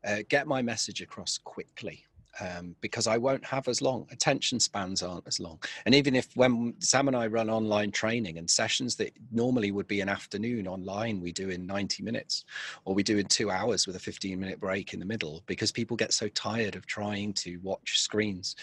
uh, 0.05 0.17
get 0.29 0.47
my 0.47 0.61
message 0.61 1.01
across 1.01 1.37
quickly? 1.37 2.05
Um, 2.39 2.75
because 2.81 3.07
I 3.07 3.17
won't 3.17 3.45
have 3.45 3.67
as 3.67 3.81
long. 3.81 4.07
Attention 4.11 4.59
spans 4.59 5.03
aren't 5.03 5.27
as 5.27 5.39
long. 5.39 5.59
And 5.85 5.93
even 5.93 6.15
if 6.15 6.35
when 6.35 6.73
Sam 6.79 7.07
and 7.07 7.15
I 7.17 7.27
run 7.27 7.49
online 7.49 7.91
training 7.91 8.37
and 8.37 8.49
sessions 8.49 8.95
that 8.97 9.11
normally 9.31 9.71
would 9.71 9.87
be 9.87 10.01
an 10.01 10.09
afternoon 10.09 10.67
online, 10.67 11.21
we 11.21 11.31
do 11.31 11.49
in 11.49 11.65
90 11.65 12.03
minutes 12.03 12.45
or 12.85 12.93
we 12.93 13.03
do 13.03 13.17
in 13.17 13.25
two 13.27 13.51
hours 13.51 13.85
with 13.85 13.95
a 13.95 13.99
15 13.99 14.39
minute 14.39 14.59
break 14.59 14.93
in 14.93 14.99
the 14.99 15.05
middle 15.05 15.43
because 15.45 15.71
people 15.71 15.97
get 15.97 16.13
so 16.13 16.27
tired 16.29 16.75
of 16.75 16.85
trying 16.85 17.33
to 17.33 17.57
watch 17.61 17.99
screens. 17.99 18.55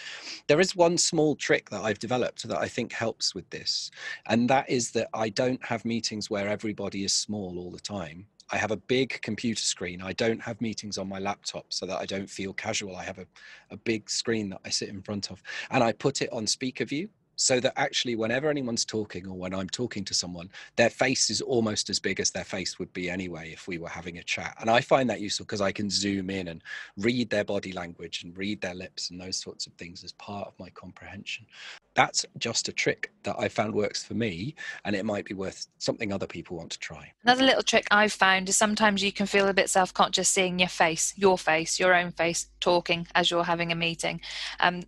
There 0.46 0.60
is 0.60 0.74
one 0.74 0.98
small 0.98 1.36
trick 1.36 1.70
that 1.70 1.82
I've 1.82 1.98
developed 1.98 2.46
that 2.48 2.58
I 2.58 2.68
think 2.68 2.92
helps 2.92 3.34
with 3.34 3.48
this. 3.50 3.90
And 4.26 4.48
that 4.50 4.68
is 4.68 4.90
that 4.92 5.08
I 5.14 5.28
don't 5.28 5.64
have 5.64 5.84
meetings 5.84 6.30
where 6.30 6.48
everybody 6.48 7.04
is 7.04 7.12
small 7.12 7.58
all 7.58 7.70
the 7.70 7.80
time. 7.80 8.26
I 8.52 8.56
have 8.56 8.70
a 8.70 8.76
big 8.76 9.20
computer 9.22 9.62
screen. 9.62 10.02
I 10.02 10.12
don't 10.12 10.42
have 10.42 10.60
meetings 10.60 10.98
on 10.98 11.08
my 11.08 11.18
laptop 11.18 11.66
so 11.68 11.86
that 11.86 11.98
I 11.98 12.06
don't 12.06 12.28
feel 12.28 12.52
casual. 12.52 12.96
I 12.96 13.04
have 13.04 13.18
a, 13.18 13.26
a 13.70 13.76
big 13.76 14.10
screen 14.10 14.50
that 14.50 14.60
I 14.64 14.70
sit 14.70 14.88
in 14.88 15.02
front 15.02 15.30
of 15.30 15.42
and 15.70 15.84
I 15.84 15.92
put 15.92 16.22
it 16.22 16.32
on 16.32 16.46
speaker 16.46 16.84
view 16.84 17.08
so 17.40 17.58
that 17.58 17.72
actually 17.76 18.14
whenever 18.16 18.50
anyone's 18.50 18.84
talking 18.84 19.26
or 19.26 19.32
when 19.32 19.54
I'm 19.54 19.70
talking 19.70 20.04
to 20.04 20.12
someone, 20.12 20.50
their 20.76 20.90
face 20.90 21.30
is 21.30 21.40
almost 21.40 21.88
as 21.88 21.98
big 21.98 22.20
as 22.20 22.30
their 22.30 22.44
face 22.44 22.78
would 22.78 22.92
be 22.92 23.08
anyway 23.08 23.50
if 23.50 23.66
we 23.66 23.78
were 23.78 23.88
having 23.88 24.18
a 24.18 24.22
chat. 24.22 24.54
And 24.60 24.68
I 24.68 24.82
find 24.82 25.08
that 25.08 25.22
useful 25.22 25.46
because 25.46 25.62
I 25.62 25.72
can 25.72 25.88
zoom 25.88 26.28
in 26.28 26.48
and 26.48 26.62
read 26.98 27.30
their 27.30 27.44
body 27.44 27.72
language 27.72 28.24
and 28.24 28.36
read 28.36 28.60
their 28.60 28.74
lips 28.74 29.08
and 29.08 29.18
those 29.18 29.38
sorts 29.38 29.66
of 29.66 29.72
things 29.72 30.04
as 30.04 30.12
part 30.12 30.48
of 30.48 30.58
my 30.58 30.68
comprehension. 30.68 31.46
That's 31.94 32.26
just 32.36 32.68
a 32.68 32.72
trick 32.72 33.10
that 33.22 33.36
I 33.38 33.48
found 33.48 33.74
works 33.74 34.04
for 34.04 34.14
me, 34.14 34.54
and 34.84 34.94
it 34.94 35.06
might 35.06 35.24
be 35.24 35.34
worth 35.34 35.66
something 35.78 36.12
other 36.12 36.26
people 36.26 36.58
want 36.58 36.70
to 36.72 36.78
try. 36.78 37.10
Another 37.24 37.44
little 37.44 37.62
trick 37.62 37.86
I've 37.90 38.12
found 38.12 38.50
is 38.50 38.56
sometimes 38.56 39.02
you 39.02 39.12
can 39.12 39.26
feel 39.26 39.48
a 39.48 39.54
bit 39.54 39.70
self 39.70 39.94
conscious 39.94 40.28
seeing 40.28 40.58
your 40.58 40.68
face, 40.68 41.14
your 41.16 41.38
face, 41.38 41.80
your 41.80 41.94
own 41.94 42.12
face, 42.12 42.48
talking 42.60 43.06
as 43.14 43.30
you're 43.30 43.44
having 43.44 43.72
a 43.72 43.74
meeting. 43.74 44.20
Um, 44.60 44.82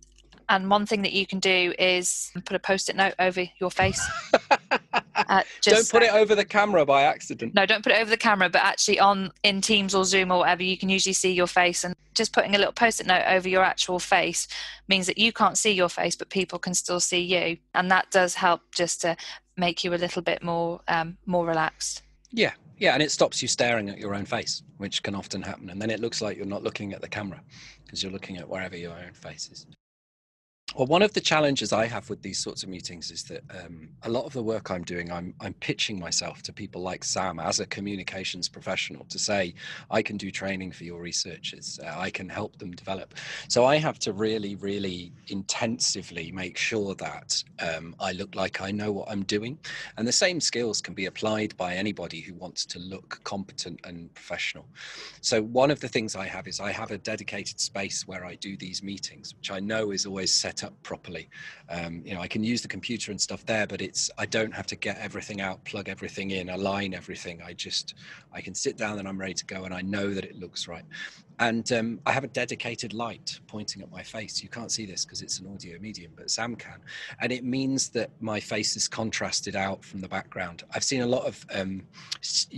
and 0.49 0.69
one 0.69 0.85
thing 0.85 1.01
that 1.03 1.13
you 1.13 1.25
can 1.25 1.39
do 1.39 1.73
is 1.77 2.31
put 2.45 2.55
a 2.55 2.59
post-it 2.59 2.95
note 2.95 3.13
over 3.19 3.43
your 3.59 3.71
face. 3.71 4.01
uh, 5.15 5.43
just, 5.61 5.91
don't 5.91 6.01
put 6.01 6.03
it 6.07 6.13
over 6.13 6.35
the 6.35 6.45
camera 6.45 6.85
by 6.85 7.03
accident. 7.03 7.53
No, 7.53 7.65
don't 7.65 7.83
put 7.83 7.91
it 7.91 7.99
over 7.99 8.09
the 8.09 8.17
camera, 8.17 8.49
but 8.49 8.61
actually 8.61 8.99
on 8.99 9.31
in 9.43 9.61
Teams 9.61 9.95
or 9.95 10.05
Zoom 10.05 10.31
or 10.31 10.39
whatever, 10.39 10.63
you 10.63 10.77
can 10.77 10.89
usually 10.89 11.13
see 11.13 11.31
your 11.31 11.47
face. 11.47 11.83
And 11.83 11.95
just 12.13 12.33
putting 12.33 12.55
a 12.55 12.57
little 12.57 12.73
post-it 12.73 13.07
note 13.07 13.23
over 13.27 13.47
your 13.47 13.63
actual 13.63 13.99
face 13.99 14.47
means 14.87 15.07
that 15.07 15.17
you 15.17 15.31
can't 15.31 15.57
see 15.57 15.71
your 15.71 15.89
face, 15.89 16.15
but 16.15 16.29
people 16.29 16.59
can 16.59 16.73
still 16.73 16.99
see 16.99 17.21
you, 17.21 17.57
and 17.73 17.89
that 17.91 18.11
does 18.11 18.35
help 18.35 18.61
just 18.71 19.01
to 19.01 19.15
make 19.57 19.83
you 19.83 19.93
a 19.93 19.95
little 19.95 20.21
bit 20.21 20.43
more 20.43 20.81
um, 20.87 21.17
more 21.25 21.45
relaxed. 21.45 22.03
Yeah, 22.31 22.53
yeah, 22.77 22.93
and 22.93 23.03
it 23.03 23.11
stops 23.11 23.41
you 23.41 23.47
staring 23.47 23.89
at 23.89 23.97
your 23.97 24.15
own 24.15 24.25
face, 24.25 24.63
which 24.77 25.03
can 25.03 25.15
often 25.15 25.41
happen, 25.41 25.69
and 25.69 25.81
then 25.81 25.89
it 25.89 25.99
looks 25.99 26.21
like 26.21 26.37
you're 26.37 26.45
not 26.45 26.63
looking 26.63 26.93
at 26.93 27.01
the 27.01 27.07
camera 27.07 27.41
because 27.85 28.01
you're 28.01 28.11
looking 28.11 28.37
at 28.37 28.47
wherever 28.47 28.75
your 28.75 28.93
own 28.93 29.13
face 29.13 29.49
is. 29.51 29.67
Well, 30.75 30.87
one 30.87 31.03
of 31.03 31.13
the 31.13 31.21
challenges 31.21 31.71
I 31.71 31.85
have 31.85 32.09
with 32.09 32.23
these 32.23 32.39
sorts 32.39 32.63
of 32.63 32.69
meetings 32.69 33.11
is 33.11 33.23
that 33.25 33.43
um, 33.63 33.89
a 34.01 34.09
lot 34.09 34.25
of 34.25 34.33
the 34.33 34.41
work 34.41 34.71
I'm 34.71 34.83
doing, 34.83 35.11
I'm, 35.11 35.35
I'm 35.39 35.53
pitching 35.53 35.99
myself 35.99 36.41
to 36.43 36.53
people 36.53 36.81
like 36.81 37.03
Sam 37.03 37.39
as 37.39 37.59
a 37.59 37.67
communications 37.67 38.49
professional 38.49 39.05
to 39.09 39.19
say, 39.19 39.53
I 39.91 40.01
can 40.01 40.17
do 40.17 40.31
training 40.31 40.71
for 40.71 40.83
your 40.83 40.99
researchers, 40.99 41.79
uh, 41.85 41.93
I 41.95 42.09
can 42.09 42.27
help 42.27 42.57
them 42.57 42.71
develop. 42.71 43.13
So 43.49 43.65
I 43.65 43.75
have 43.77 43.99
to 43.99 44.13
really, 44.13 44.55
really 44.55 45.13
intensively 45.27 46.31
make 46.31 46.57
sure 46.57 46.95
that 46.95 47.43
um, 47.59 47.95
I 47.99 48.13
look 48.13 48.33
like 48.33 48.59
I 48.59 48.71
know 48.71 48.91
what 48.91 49.11
I'm 49.11 49.25
doing. 49.25 49.59
And 49.97 50.07
the 50.07 50.11
same 50.11 50.41
skills 50.41 50.81
can 50.81 50.95
be 50.95 51.05
applied 51.05 51.55
by 51.55 51.75
anybody 51.75 52.19
who 52.19 52.33
wants 52.33 52.65
to 52.65 52.79
look 52.79 53.21
competent 53.23 53.79
and 53.83 54.11
professional. 54.15 54.65
So 55.21 55.43
one 55.43 55.69
of 55.69 55.81
the 55.81 55.87
things 55.87 56.15
I 56.15 56.25
have 56.25 56.47
is 56.47 56.59
I 56.59 56.71
have 56.71 56.89
a 56.89 56.97
dedicated 56.97 57.59
space 57.59 58.07
where 58.07 58.25
I 58.25 58.33
do 58.33 58.57
these 58.57 58.81
meetings, 58.81 59.35
which 59.35 59.51
I 59.51 59.59
know 59.59 59.91
is 59.91 60.07
always 60.07 60.33
set 60.33 60.62
up 60.63 60.73
properly. 60.83 61.29
Um, 61.69 62.01
you 62.05 62.13
know, 62.13 62.21
I 62.21 62.27
can 62.27 62.43
use 62.43 62.61
the 62.61 62.67
computer 62.67 63.11
and 63.11 63.19
stuff 63.19 63.45
there, 63.45 63.67
but 63.67 63.81
it's 63.81 64.09
I 64.17 64.25
don't 64.25 64.53
have 64.53 64.67
to 64.67 64.75
get 64.75 64.97
everything 64.97 65.41
out, 65.41 65.63
plug 65.65 65.89
everything 65.89 66.31
in, 66.31 66.49
align 66.49 66.93
everything. 66.93 67.41
I 67.41 67.53
just 67.53 67.95
I 68.31 68.41
can 68.41 68.55
sit 68.55 68.77
down 68.77 68.99
and 68.99 69.07
I'm 69.07 69.17
ready 69.17 69.33
to 69.33 69.45
go, 69.45 69.65
and 69.65 69.73
I 69.73 69.81
know 69.81 70.13
that 70.13 70.23
it 70.23 70.39
looks 70.39 70.67
right. 70.67 70.85
And 71.39 71.69
um, 71.71 71.99
I 72.05 72.11
have 72.11 72.23
a 72.23 72.27
dedicated 72.27 72.93
light 72.93 73.39
pointing 73.47 73.81
at 73.81 73.91
my 73.91 74.03
face. 74.03 74.43
You 74.43 74.49
can't 74.49 74.71
see 74.71 74.85
this 74.85 75.03
because 75.03 75.21
it's 75.21 75.39
an 75.39 75.51
audio 75.51 75.79
medium, 75.79 76.11
but 76.15 76.29
Sam 76.29 76.55
can, 76.55 76.79
and 77.21 77.31
it 77.31 77.43
means 77.43 77.89
that 77.89 78.11
my 78.21 78.39
face 78.39 78.75
is 78.75 78.87
contrasted 78.87 79.55
out 79.55 79.83
from 79.83 79.99
the 79.99 80.07
background. 80.07 80.63
I've 80.73 80.83
seen 80.83 81.01
a 81.01 81.07
lot 81.07 81.25
of 81.25 81.45
um, 81.53 81.83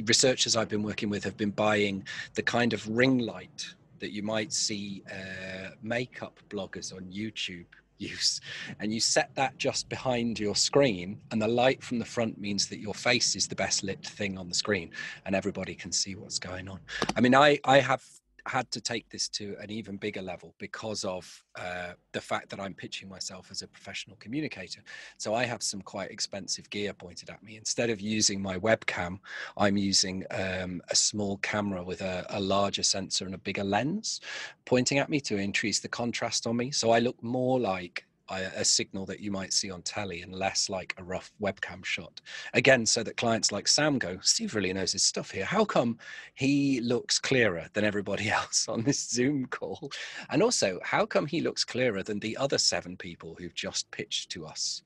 researchers 0.05 0.55
I've 0.55 0.69
been 0.69 0.83
working 0.83 1.09
with 1.09 1.23
have 1.23 1.37
been 1.37 1.51
buying 1.51 2.03
the 2.33 2.43
kind 2.43 2.73
of 2.73 2.87
ring 2.87 3.19
light 3.19 3.65
that 3.99 4.11
you 4.11 4.23
might 4.23 4.51
see 4.51 5.03
uh, 5.11 5.69
makeup 5.81 6.39
bloggers 6.49 6.93
on 6.93 7.03
YouTube 7.05 7.65
use. 7.97 8.41
And 8.79 8.93
you 8.93 8.99
set 8.99 9.33
that 9.35 9.57
just 9.57 9.89
behind 9.89 10.39
your 10.39 10.55
screen 10.55 11.21
and 11.31 11.41
the 11.41 11.47
light 11.47 11.83
from 11.83 11.99
the 11.99 12.05
front 12.05 12.39
means 12.39 12.67
that 12.69 12.79
your 12.79 12.93
face 12.93 13.35
is 13.35 13.47
the 13.47 13.55
best 13.55 13.83
lit 13.83 14.05
thing 14.05 14.37
on 14.37 14.49
the 14.49 14.55
screen 14.55 14.91
and 15.25 15.35
everybody 15.35 15.75
can 15.75 15.91
see 15.91 16.15
what's 16.15 16.39
going 16.39 16.67
on. 16.67 16.79
I 17.15 17.21
mean 17.21 17.35
i 17.35 17.59
i 17.65 17.79
have 17.79 18.03
had 18.47 18.69
to 18.71 18.81
take 18.81 19.09
this 19.09 19.27
to 19.29 19.55
an 19.59 19.71
even 19.71 19.97
bigger 19.97 20.21
level 20.21 20.53
because 20.59 21.03
of 21.03 21.43
uh, 21.59 21.93
the 22.11 22.21
fact 22.21 22.49
that 22.49 22.59
I'm 22.59 22.73
pitching 22.73 23.09
myself 23.09 23.49
as 23.49 23.61
a 23.61 23.67
professional 23.67 24.17
communicator. 24.17 24.81
So 25.17 25.33
I 25.33 25.45
have 25.45 25.63
some 25.63 25.81
quite 25.81 26.11
expensive 26.11 26.69
gear 26.69 26.93
pointed 26.93 27.29
at 27.29 27.41
me. 27.43 27.57
Instead 27.57 27.89
of 27.89 27.99
using 27.99 28.41
my 28.41 28.57
webcam, 28.57 29.19
I'm 29.57 29.77
using 29.77 30.25
um, 30.31 30.81
a 30.89 30.95
small 30.95 31.37
camera 31.37 31.83
with 31.83 32.01
a, 32.01 32.25
a, 32.29 32.39
larger 32.39 32.83
sensor 32.83 33.25
and 33.25 33.33
a 33.33 33.39
bigger 33.39 33.63
lens 33.63 34.21
pointing 34.65 34.99
at 34.99 35.09
me 35.09 35.19
to 35.21 35.37
increase 35.37 35.79
the 35.79 35.87
contrast 35.87 36.45
on 36.45 36.57
me. 36.57 36.71
So 36.71 36.91
I 36.91 36.99
look 36.99 37.21
more 37.23 37.59
like 37.59 38.05
a 38.29 38.65
signal 38.65 39.05
that 39.05 39.19
you 39.19 39.31
might 39.31 39.53
see 39.53 39.71
on 39.71 39.81
telly 39.81 40.21
and 40.21 40.33
less 40.33 40.69
like 40.69 40.93
a 40.97 41.03
rough 41.03 41.31
webcam 41.41 41.83
shot. 41.85 42.21
Again, 42.53 42.85
so 42.85 43.03
that 43.03 43.17
clients 43.17 43.51
like 43.51 43.67
Sam 43.67 43.99
go, 43.99 44.17
Steve 44.21 44.55
really 44.55 44.73
knows 44.73 44.93
his 44.93 45.03
stuff 45.03 45.31
here. 45.31 45.45
How 45.45 45.65
come 45.65 45.97
he 46.33 46.81
looks 46.81 47.19
clearer 47.19 47.67
than 47.73 47.83
everybody 47.83 48.29
else 48.41 48.67
on 48.67 48.83
this 48.83 49.09
Zoom 49.09 49.45
call? 49.45 49.91
And 50.29 50.41
also, 50.41 50.79
how 50.83 51.05
come 51.05 51.25
he 51.27 51.41
looks 51.41 51.63
clearer 51.63 52.03
than 52.03 52.19
the 52.19 52.37
other 52.37 52.57
seven 52.57 52.97
people 52.97 53.35
who've 53.37 53.55
just 53.55 53.89
pitched 53.91 54.31
to 54.31 54.45
us? 54.45 54.83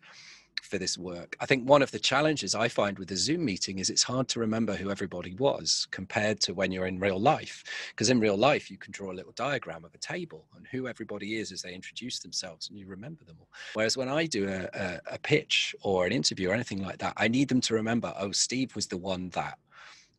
For 0.63 0.77
this 0.77 0.97
work. 0.97 1.35
I 1.39 1.45
think 1.45 1.67
one 1.67 1.81
of 1.81 1.91
the 1.91 1.99
challenges 1.99 2.55
I 2.55 2.67
find 2.67 2.97
with 2.97 3.11
a 3.11 3.17
Zoom 3.17 3.45
meeting 3.45 3.79
is 3.79 3.89
it's 3.89 4.03
hard 4.03 4.27
to 4.29 4.39
remember 4.39 4.75
who 4.75 4.91
everybody 4.91 5.35
was 5.35 5.87
compared 5.91 6.39
to 6.41 6.53
when 6.53 6.71
you're 6.71 6.87
in 6.87 6.99
real 6.99 7.19
life. 7.19 7.63
Because 7.89 8.09
in 8.09 8.19
real 8.19 8.37
life, 8.37 8.69
you 8.69 8.77
can 8.77 8.91
draw 8.91 9.11
a 9.11 9.13
little 9.13 9.33
diagram 9.33 9.85
of 9.85 9.93
a 9.93 9.97
table 9.97 10.45
and 10.55 10.67
who 10.67 10.87
everybody 10.87 11.37
is 11.37 11.51
as 11.51 11.61
they 11.61 11.73
introduce 11.73 12.19
themselves 12.19 12.69
and 12.69 12.77
you 12.77 12.87
remember 12.87 13.23
them 13.23 13.37
all. 13.39 13.49
Whereas 13.73 13.97
when 13.97 14.09
I 14.09 14.25
do 14.25 14.47
a, 14.47 14.69
a, 14.73 15.01
a 15.13 15.19
pitch 15.19 15.75
or 15.81 16.05
an 16.05 16.11
interview 16.11 16.49
or 16.49 16.53
anything 16.53 16.81
like 16.81 16.99
that, 16.99 17.13
I 17.17 17.27
need 17.27 17.47
them 17.47 17.61
to 17.61 17.73
remember, 17.73 18.13
oh, 18.17 18.31
Steve 18.31 18.75
was 18.75 18.87
the 18.87 18.97
one 18.97 19.29
that. 19.29 19.57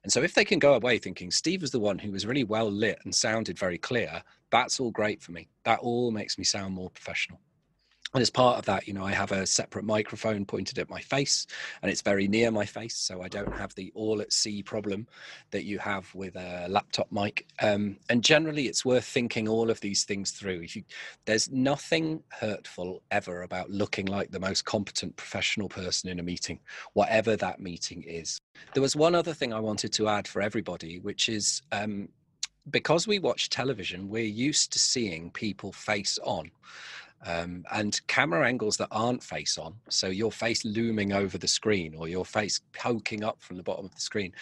And 0.02 0.12
so 0.12 0.22
if 0.22 0.34
they 0.34 0.44
can 0.44 0.58
go 0.58 0.74
away 0.74 0.98
thinking 0.98 1.30
Steve 1.30 1.60
was 1.60 1.70
the 1.70 1.80
one 1.80 1.98
who 1.98 2.10
was 2.10 2.26
really 2.26 2.44
well 2.44 2.70
lit 2.70 2.98
and 3.04 3.14
sounded 3.14 3.58
very 3.58 3.78
clear, 3.78 4.22
that's 4.50 4.80
all 4.80 4.90
great 4.90 5.22
for 5.22 5.32
me. 5.32 5.48
That 5.64 5.80
all 5.80 6.10
makes 6.10 6.38
me 6.38 6.44
sound 6.44 6.74
more 6.74 6.90
professional 6.90 7.38
and 8.14 8.22
as 8.22 8.30
part 8.30 8.58
of 8.58 8.64
that 8.64 8.86
you 8.86 8.94
know 8.94 9.04
i 9.04 9.12
have 9.12 9.32
a 9.32 9.46
separate 9.46 9.84
microphone 9.84 10.44
pointed 10.44 10.78
at 10.78 10.90
my 10.90 11.00
face 11.00 11.46
and 11.82 11.90
it's 11.90 12.02
very 12.02 12.28
near 12.28 12.50
my 12.50 12.64
face 12.64 12.96
so 12.96 13.22
i 13.22 13.28
don't 13.28 13.54
have 13.56 13.74
the 13.74 13.92
all 13.94 14.20
at 14.20 14.32
sea 14.32 14.62
problem 14.62 15.06
that 15.50 15.64
you 15.64 15.78
have 15.78 16.12
with 16.14 16.36
a 16.36 16.66
laptop 16.68 17.10
mic. 17.10 17.46
Um, 17.60 17.96
and 18.08 18.22
generally 18.22 18.66
it's 18.66 18.84
worth 18.84 19.04
thinking 19.04 19.48
all 19.48 19.70
of 19.70 19.80
these 19.80 20.04
things 20.04 20.30
through. 20.30 20.66
You, 20.72 20.82
there's 21.24 21.50
nothing 21.50 22.22
hurtful 22.28 23.02
ever 23.10 23.42
about 23.42 23.70
looking 23.70 24.06
like 24.06 24.30
the 24.30 24.40
most 24.40 24.64
competent 24.64 25.16
professional 25.16 25.68
person 25.68 26.10
in 26.10 26.20
a 26.20 26.22
meeting 26.22 26.60
whatever 26.92 27.36
that 27.36 27.60
meeting 27.60 28.02
is. 28.02 28.38
There 28.74 28.82
was 28.82 28.96
one 28.96 29.14
other 29.14 29.34
thing 29.34 29.52
i 29.52 29.60
wanted 29.60 29.92
to 29.94 30.08
add 30.08 30.28
for 30.28 30.42
everybody 30.42 30.98
which 30.98 31.28
is 31.28 31.62
um, 31.72 32.08
because 32.70 33.06
we 33.06 33.18
watch 33.18 33.48
television 33.48 34.08
we're 34.08 34.22
used 34.22 34.72
to 34.72 34.78
seeing 34.78 35.30
people 35.30 35.72
face 35.72 36.18
on 36.22 36.50
um, 37.26 37.64
and 37.72 38.00
camera 38.06 38.46
angles 38.46 38.76
that 38.78 38.88
aren't 38.90 39.22
face 39.22 39.58
on, 39.58 39.74
so 39.88 40.08
your 40.08 40.32
face 40.32 40.64
looming 40.64 41.12
over 41.12 41.38
the 41.38 41.48
screen 41.48 41.94
or 41.94 42.08
your 42.08 42.24
face 42.24 42.60
poking 42.72 43.22
up 43.22 43.42
from 43.42 43.56
the 43.56 43.62
bottom 43.62 43.84
of 43.84 43.94
the 43.94 44.00
screen, 44.00 44.32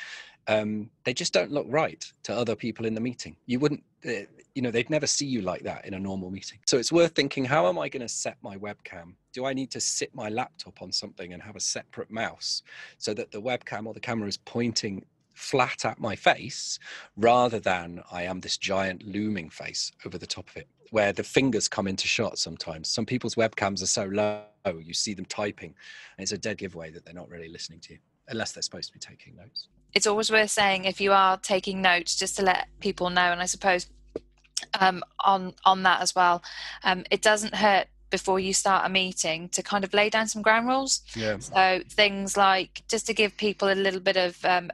um, 0.49 0.89
they 1.05 1.13
just 1.13 1.33
don't 1.33 1.53
look 1.53 1.67
right 1.69 2.11
to 2.23 2.35
other 2.35 2.57
people 2.57 2.87
in 2.87 2.95
the 2.95 3.01
meeting. 3.01 3.37
You 3.47 3.59
wouldn't, 3.59 3.85
uh, 4.07 4.27
you 4.55 4.63
know, 4.63 4.71
they'd 4.71 4.91
never 4.91 5.07
see 5.07 5.27
you 5.27 5.43
like 5.43 5.63
that 5.63 5.85
in 5.85 5.95
a 5.95 5.99
normal 5.99 6.31
meeting. 6.31 6.59
So 6.67 6.79
it's 6.79 6.91
worth 6.91 7.13
thinking 7.13 7.45
how 7.45 7.69
am 7.69 7.79
I 7.79 7.89
going 7.89 8.01
to 8.01 8.09
set 8.09 8.39
my 8.43 8.57
webcam? 8.57 9.15
Do 9.33 9.45
I 9.45 9.53
need 9.53 9.71
to 9.73 9.81
sit 9.81 10.15
my 10.15 10.31
laptop 10.31 10.81
on 10.81 10.91
something 10.91 11.33
and 11.33 11.43
have 11.43 11.57
a 11.57 11.61
separate 11.61 12.11
mouse 12.11 12.63
so 12.97 13.13
that 13.15 13.31
the 13.31 13.43
webcam 13.43 13.87
or 13.87 13.93
the 13.93 14.01
camera 14.01 14.27
is 14.29 14.39
pointing 14.39 15.05
flat 15.39 15.85
at 15.85 15.99
my 16.01 16.17
face 16.17 16.79
rather 17.17 17.61
than 17.61 18.03
I 18.11 18.25
am 18.25 18.41
this 18.41 18.59
giant 18.59 19.07
looming 19.07 19.51
face 19.51 19.93
over 20.05 20.19
the 20.19 20.27
top 20.27 20.49
of 20.51 20.57
it, 20.57 20.69
where 20.91 21.13
the 21.13 21.23
fingers 21.23 21.69
come 21.69 21.87
into 21.87 22.07
shot 22.09 22.39
sometimes. 22.39 22.89
Some 22.89 23.07
people's 23.07 23.37
webcams 23.37 23.83
are 23.83 23.87
so 23.87 24.05
low, 24.05 24.43
you 24.81 24.95
see 24.95 25.15
them 25.15 25.25
typing, 25.27 25.75
and 26.17 26.23
it's 26.23 26.33
a 26.33 26.39
dead 26.39 26.59
giveaway 26.59 26.91
that 26.91 27.05
they're 27.05 27.15
not 27.15 27.31
really 27.31 27.49
listening 27.49 27.81
to 27.81 27.95
you, 27.95 27.99
unless 28.29 28.53
they're 28.53 28.63
supposed 28.63 28.89
to 28.89 28.93
be 28.93 28.99
taking 28.99 29.37
notes. 29.37 29.69
It's 29.95 30.07
always 30.07 30.31
worth 30.31 30.51
saying 30.51 30.85
if 30.85 31.01
you 31.01 31.13
are 31.13 31.39
taking 31.39 31.81
notes, 31.81 32.17
just 32.17 32.37
to 32.37 32.43
let 32.43 32.69
people 32.81 33.09
know, 33.09 33.33
and 33.33 33.41
I 33.41 33.47
suppose 33.47 33.87
um, 34.81 35.03
on 35.21 35.55
on 35.65 35.85
that 35.85 36.03
as 36.03 36.15
well, 36.15 36.43
um, 36.85 37.05
it 37.11 37.23
doesn't 37.23 37.55
hurt 37.55 37.87
before 38.11 38.41
you 38.41 38.53
start 38.53 38.87
a 38.87 38.89
meeting 38.89 39.49
to 39.51 39.63
kind 39.63 39.85
of 39.85 39.93
lay 39.93 40.11
down 40.11 40.27
some 40.27 40.43
ground 40.43 40.67
rules. 40.67 41.03
Yeah. 41.15 41.39
So 41.39 41.83
things 41.89 42.37
like 42.37 42.83
just 42.89 43.07
to 43.07 43.15
give 43.15 43.37
people 43.37 43.71
a 43.71 43.75
little 43.75 44.01
bit 44.01 44.17
of 44.17 44.43
um, 44.45 44.71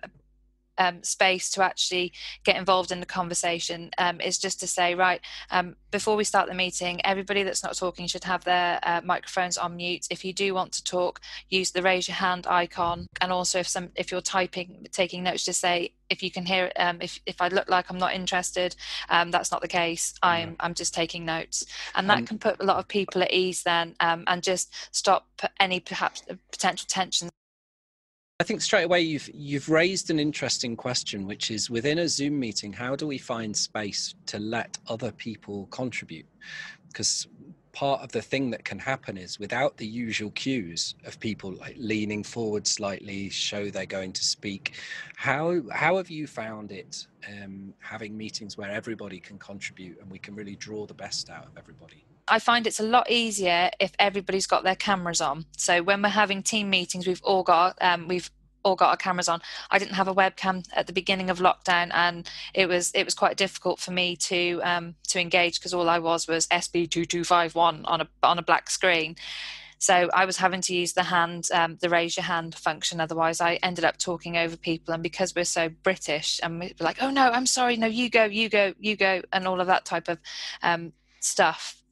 um, 0.78 1.02
space 1.02 1.50
to 1.50 1.62
actually 1.62 2.12
get 2.44 2.56
involved 2.56 2.90
in 2.90 3.00
the 3.00 3.06
conversation 3.06 3.90
um, 3.98 4.20
is 4.20 4.38
just 4.38 4.60
to 4.60 4.66
say, 4.66 4.94
right, 4.94 5.20
um, 5.50 5.76
before 5.90 6.16
we 6.16 6.24
start 6.24 6.48
the 6.48 6.54
meeting, 6.54 7.04
everybody 7.04 7.42
that's 7.42 7.62
not 7.62 7.76
talking 7.76 8.06
should 8.06 8.24
have 8.24 8.44
their 8.44 8.80
uh, 8.82 9.00
microphones 9.04 9.56
on 9.56 9.76
mute. 9.76 10.06
If 10.10 10.24
you 10.24 10.32
do 10.32 10.54
want 10.54 10.72
to 10.72 10.84
talk, 10.84 11.20
use 11.48 11.70
the 11.70 11.82
raise 11.82 12.08
your 12.08 12.16
hand 12.16 12.46
icon, 12.46 13.06
and 13.20 13.30
also 13.30 13.60
if 13.60 13.68
some 13.68 13.90
if 13.94 14.10
you're 14.10 14.20
typing, 14.20 14.86
taking 14.90 15.22
notes, 15.22 15.44
just 15.44 15.60
say 15.60 15.92
if 16.10 16.22
you 16.22 16.30
can 16.30 16.44
hear 16.44 16.70
um, 16.76 16.98
if 17.00 17.20
if 17.26 17.40
I 17.40 17.48
look 17.48 17.68
like 17.68 17.90
I'm 17.90 17.98
not 17.98 18.14
interested, 18.14 18.76
um, 19.08 19.30
that's 19.30 19.52
not 19.52 19.60
the 19.60 19.68
case. 19.68 20.14
I'm 20.22 20.56
I'm 20.60 20.74
just 20.74 20.94
taking 20.94 21.24
notes, 21.24 21.64
and 21.94 22.08
that 22.10 22.26
can 22.26 22.38
put 22.38 22.60
a 22.60 22.64
lot 22.64 22.78
of 22.78 22.88
people 22.88 23.22
at 23.22 23.32
ease 23.32 23.62
then, 23.62 23.94
um, 24.00 24.24
and 24.26 24.42
just 24.42 24.72
stop 24.94 25.26
any 25.60 25.80
perhaps 25.80 26.22
potential 26.50 26.86
tensions. 26.88 27.30
I 28.40 28.44
think 28.44 28.62
straight 28.62 28.82
away 28.82 29.00
you've 29.00 29.30
you've 29.32 29.68
raised 29.68 30.10
an 30.10 30.18
interesting 30.18 30.74
question, 30.74 31.24
which 31.24 31.52
is 31.52 31.70
within 31.70 31.98
a 32.00 32.08
Zoom 32.08 32.40
meeting, 32.40 32.72
how 32.72 32.96
do 32.96 33.06
we 33.06 33.16
find 33.16 33.56
space 33.56 34.16
to 34.26 34.40
let 34.40 34.76
other 34.88 35.12
people 35.12 35.66
contribute? 35.66 36.26
Because 36.88 37.28
part 37.70 38.00
of 38.02 38.10
the 38.10 38.20
thing 38.20 38.50
that 38.50 38.64
can 38.64 38.80
happen 38.80 39.16
is 39.16 39.38
without 39.38 39.76
the 39.76 39.86
usual 39.86 40.32
cues 40.32 40.96
of 41.04 41.20
people 41.20 41.52
like 41.52 41.76
leaning 41.78 42.24
forward 42.24 42.66
slightly, 42.66 43.28
show 43.30 43.70
they're 43.70 43.86
going 43.86 44.12
to 44.12 44.24
speak. 44.24 44.74
How 45.14 45.62
how 45.70 45.96
have 45.98 46.10
you 46.10 46.26
found 46.26 46.72
it 46.72 47.06
um, 47.28 47.72
having 47.78 48.16
meetings 48.16 48.58
where 48.58 48.70
everybody 48.70 49.20
can 49.20 49.38
contribute 49.38 50.00
and 50.00 50.10
we 50.10 50.18
can 50.18 50.34
really 50.34 50.56
draw 50.56 50.86
the 50.86 50.94
best 50.94 51.30
out 51.30 51.46
of 51.46 51.56
everybody? 51.56 52.04
I 52.26 52.38
find 52.38 52.66
it's 52.66 52.80
a 52.80 52.84
lot 52.84 53.10
easier 53.10 53.70
if 53.78 53.92
everybody's 53.98 54.46
got 54.46 54.64
their 54.64 54.76
cameras 54.76 55.20
on. 55.20 55.46
So 55.56 55.82
when 55.82 56.02
we're 56.02 56.08
having 56.08 56.42
team 56.42 56.70
meetings, 56.70 57.06
we've 57.06 57.22
all 57.22 57.42
got 57.42 57.76
um, 57.80 58.08
we've 58.08 58.30
all 58.64 58.76
got 58.76 58.90
our 58.90 58.96
cameras 58.96 59.28
on. 59.28 59.42
I 59.70 59.78
didn't 59.78 59.94
have 59.94 60.08
a 60.08 60.14
webcam 60.14 60.66
at 60.74 60.86
the 60.86 60.92
beginning 60.92 61.30
of 61.30 61.38
lockdown, 61.38 61.90
and 61.92 62.28
it 62.54 62.68
was 62.68 62.90
it 62.94 63.04
was 63.04 63.14
quite 63.14 63.36
difficult 63.36 63.78
for 63.78 63.90
me 63.90 64.16
to 64.16 64.60
um, 64.62 64.94
to 65.08 65.20
engage 65.20 65.60
because 65.60 65.74
all 65.74 65.88
I 65.88 65.98
was 65.98 66.26
was 66.26 66.46
SB 66.48 66.90
two 66.90 67.04
two 67.04 67.24
five 67.24 67.54
one 67.54 67.84
on 67.84 68.00
a 68.00 68.08
on 68.22 68.38
a 68.38 68.42
black 68.42 68.70
screen. 68.70 69.16
So 69.78 70.08
I 70.14 70.24
was 70.24 70.38
having 70.38 70.62
to 70.62 70.74
use 70.74 70.94
the 70.94 71.02
hand, 71.02 71.48
um, 71.52 71.76
the 71.82 71.90
raise 71.90 72.16
your 72.16 72.24
hand 72.24 72.54
function. 72.54 73.00
Otherwise, 73.00 73.42
I 73.42 73.56
ended 73.56 73.84
up 73.84 73.98
talking 73.98 74.34
over 74.34 74.56
people. 74.56 74.94
And 74.94 75.02
because 75.02 75.34
we're 75.34 75.44
so 75.44 75.68
British, 75.68 76.40
and 76.42 76.58
we're 76.58 76.70
like, 76.80 77.02
oh 77.02 77.10
no, 77.10 77.30
I'm 77.30 77.44
sorry, 77.44 77.76
no, 77.76 77.86
you 77.86 78.08
go, 78.08 78.24
you 78.24 78.48
go, 78.48 78.72
you 78.78 78.96
go, 78.96 79.20
and 79.30 79.46
all 79.46 79.60
of 79.60 79.66
that 79.66 79.84
type 79.84 80.08
of 80.08 80.18
um, 80.62 80.94
stuff 81.20 81.83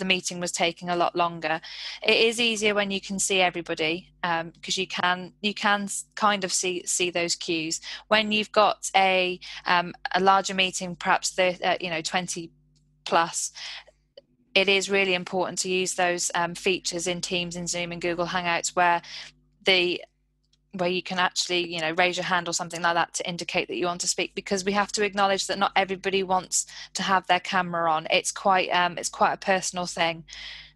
the 0.00 0.04
meeting 0.04 0.40
was 0.40 0.50
taking 0.50 0.88
a 0.88 0.96
lot 0.96 1.14
longer. 1.14 1.60
It 2.02 2.16
is 2.16 2.40
easier 2.40 2.74
when 2.74 2.90
you 2.90 3.00
can 3.00 3.20
see 3.20 3.40
everybody 3.40 4.08
because 4.22 4.78
um, 4.78 4.80
you 4.80 4.86
can 4.88 5.32
you 5.40 5.54
can 5.54 5.88
kind 6.16 6.42
of 6.42 6.52
see 6.52 6.84
see 6.86 7.10
those 7.10 7.36
cues. 7.36 7.80
When 8.08 8.32
you've 8.32 8.50
got 8.50 8.90
a 8.96 9.38
um, 9.66 9.94
a 10.12 10.18
larger 10.18 10.54
meeting, 10.54 10.96
perhaps 10.96 11.30
the 11.30 11.56
uh, 11.64 11.76
you 11.80 11.90
know 11.90 12.02
twenty 12.02 12.50
plus, 13.04 13.52
it 14.54 14.68
is 14.68 14.90
really 14.90 15.14
important 15.14 15.58
to 15.60 15.70
use 15.70 15.94
those 15.94 16.30
um, 16.34 16.54
features 16.54 17.06
in 17.06 17.20
Teams 17.20 17.54
and 17.54 17.70
Zoom 17.70 17.92
and 17.92 18.02
Google 18.02 18.26
Hangouts 18.26 18.74
where 18.74 19.00
the 19.64 20.02
where 20.72 20.88
you 20.88 21.02
can 21.02 21.18
actually 21.18 21.72
you 21.72 21.80
know 21.80 21.92
raise 21.92 22.16
your 22.16 22.24
hand 22.24 22.48
or 22.48 22.52
something 22.52 22.82
like 22.82 22.94
that 22.94 23.12
to 23.14 23.28
indicate 23.28 23.68
that 23.68 23.76
you 23.76 23.86
want 23.86 24.00
to 24.00 24.08
speak 24.08 24.34
because 24.34 24.64
we 24.64 24.72
have 24.72 24.92
to 24.92 25.04
acknowledge 25.04 25.46
that 25.46 25.58
not 25.58 25.72
everybody 25.74 26.22
wants 26.22 26.66
to 26.94 27.02
have 27.02 27.26
their 27.26 27.40
camera 27.40 27.90
on. 27.90 28.06
It's 28.10 28.32
quite 28.32 28.68
um 28.68 28.98
it's 28.98 29.08
quite 29.08 29.32
a 29.32 29.36
personal 29.36 29.86
thing 29.86 30.24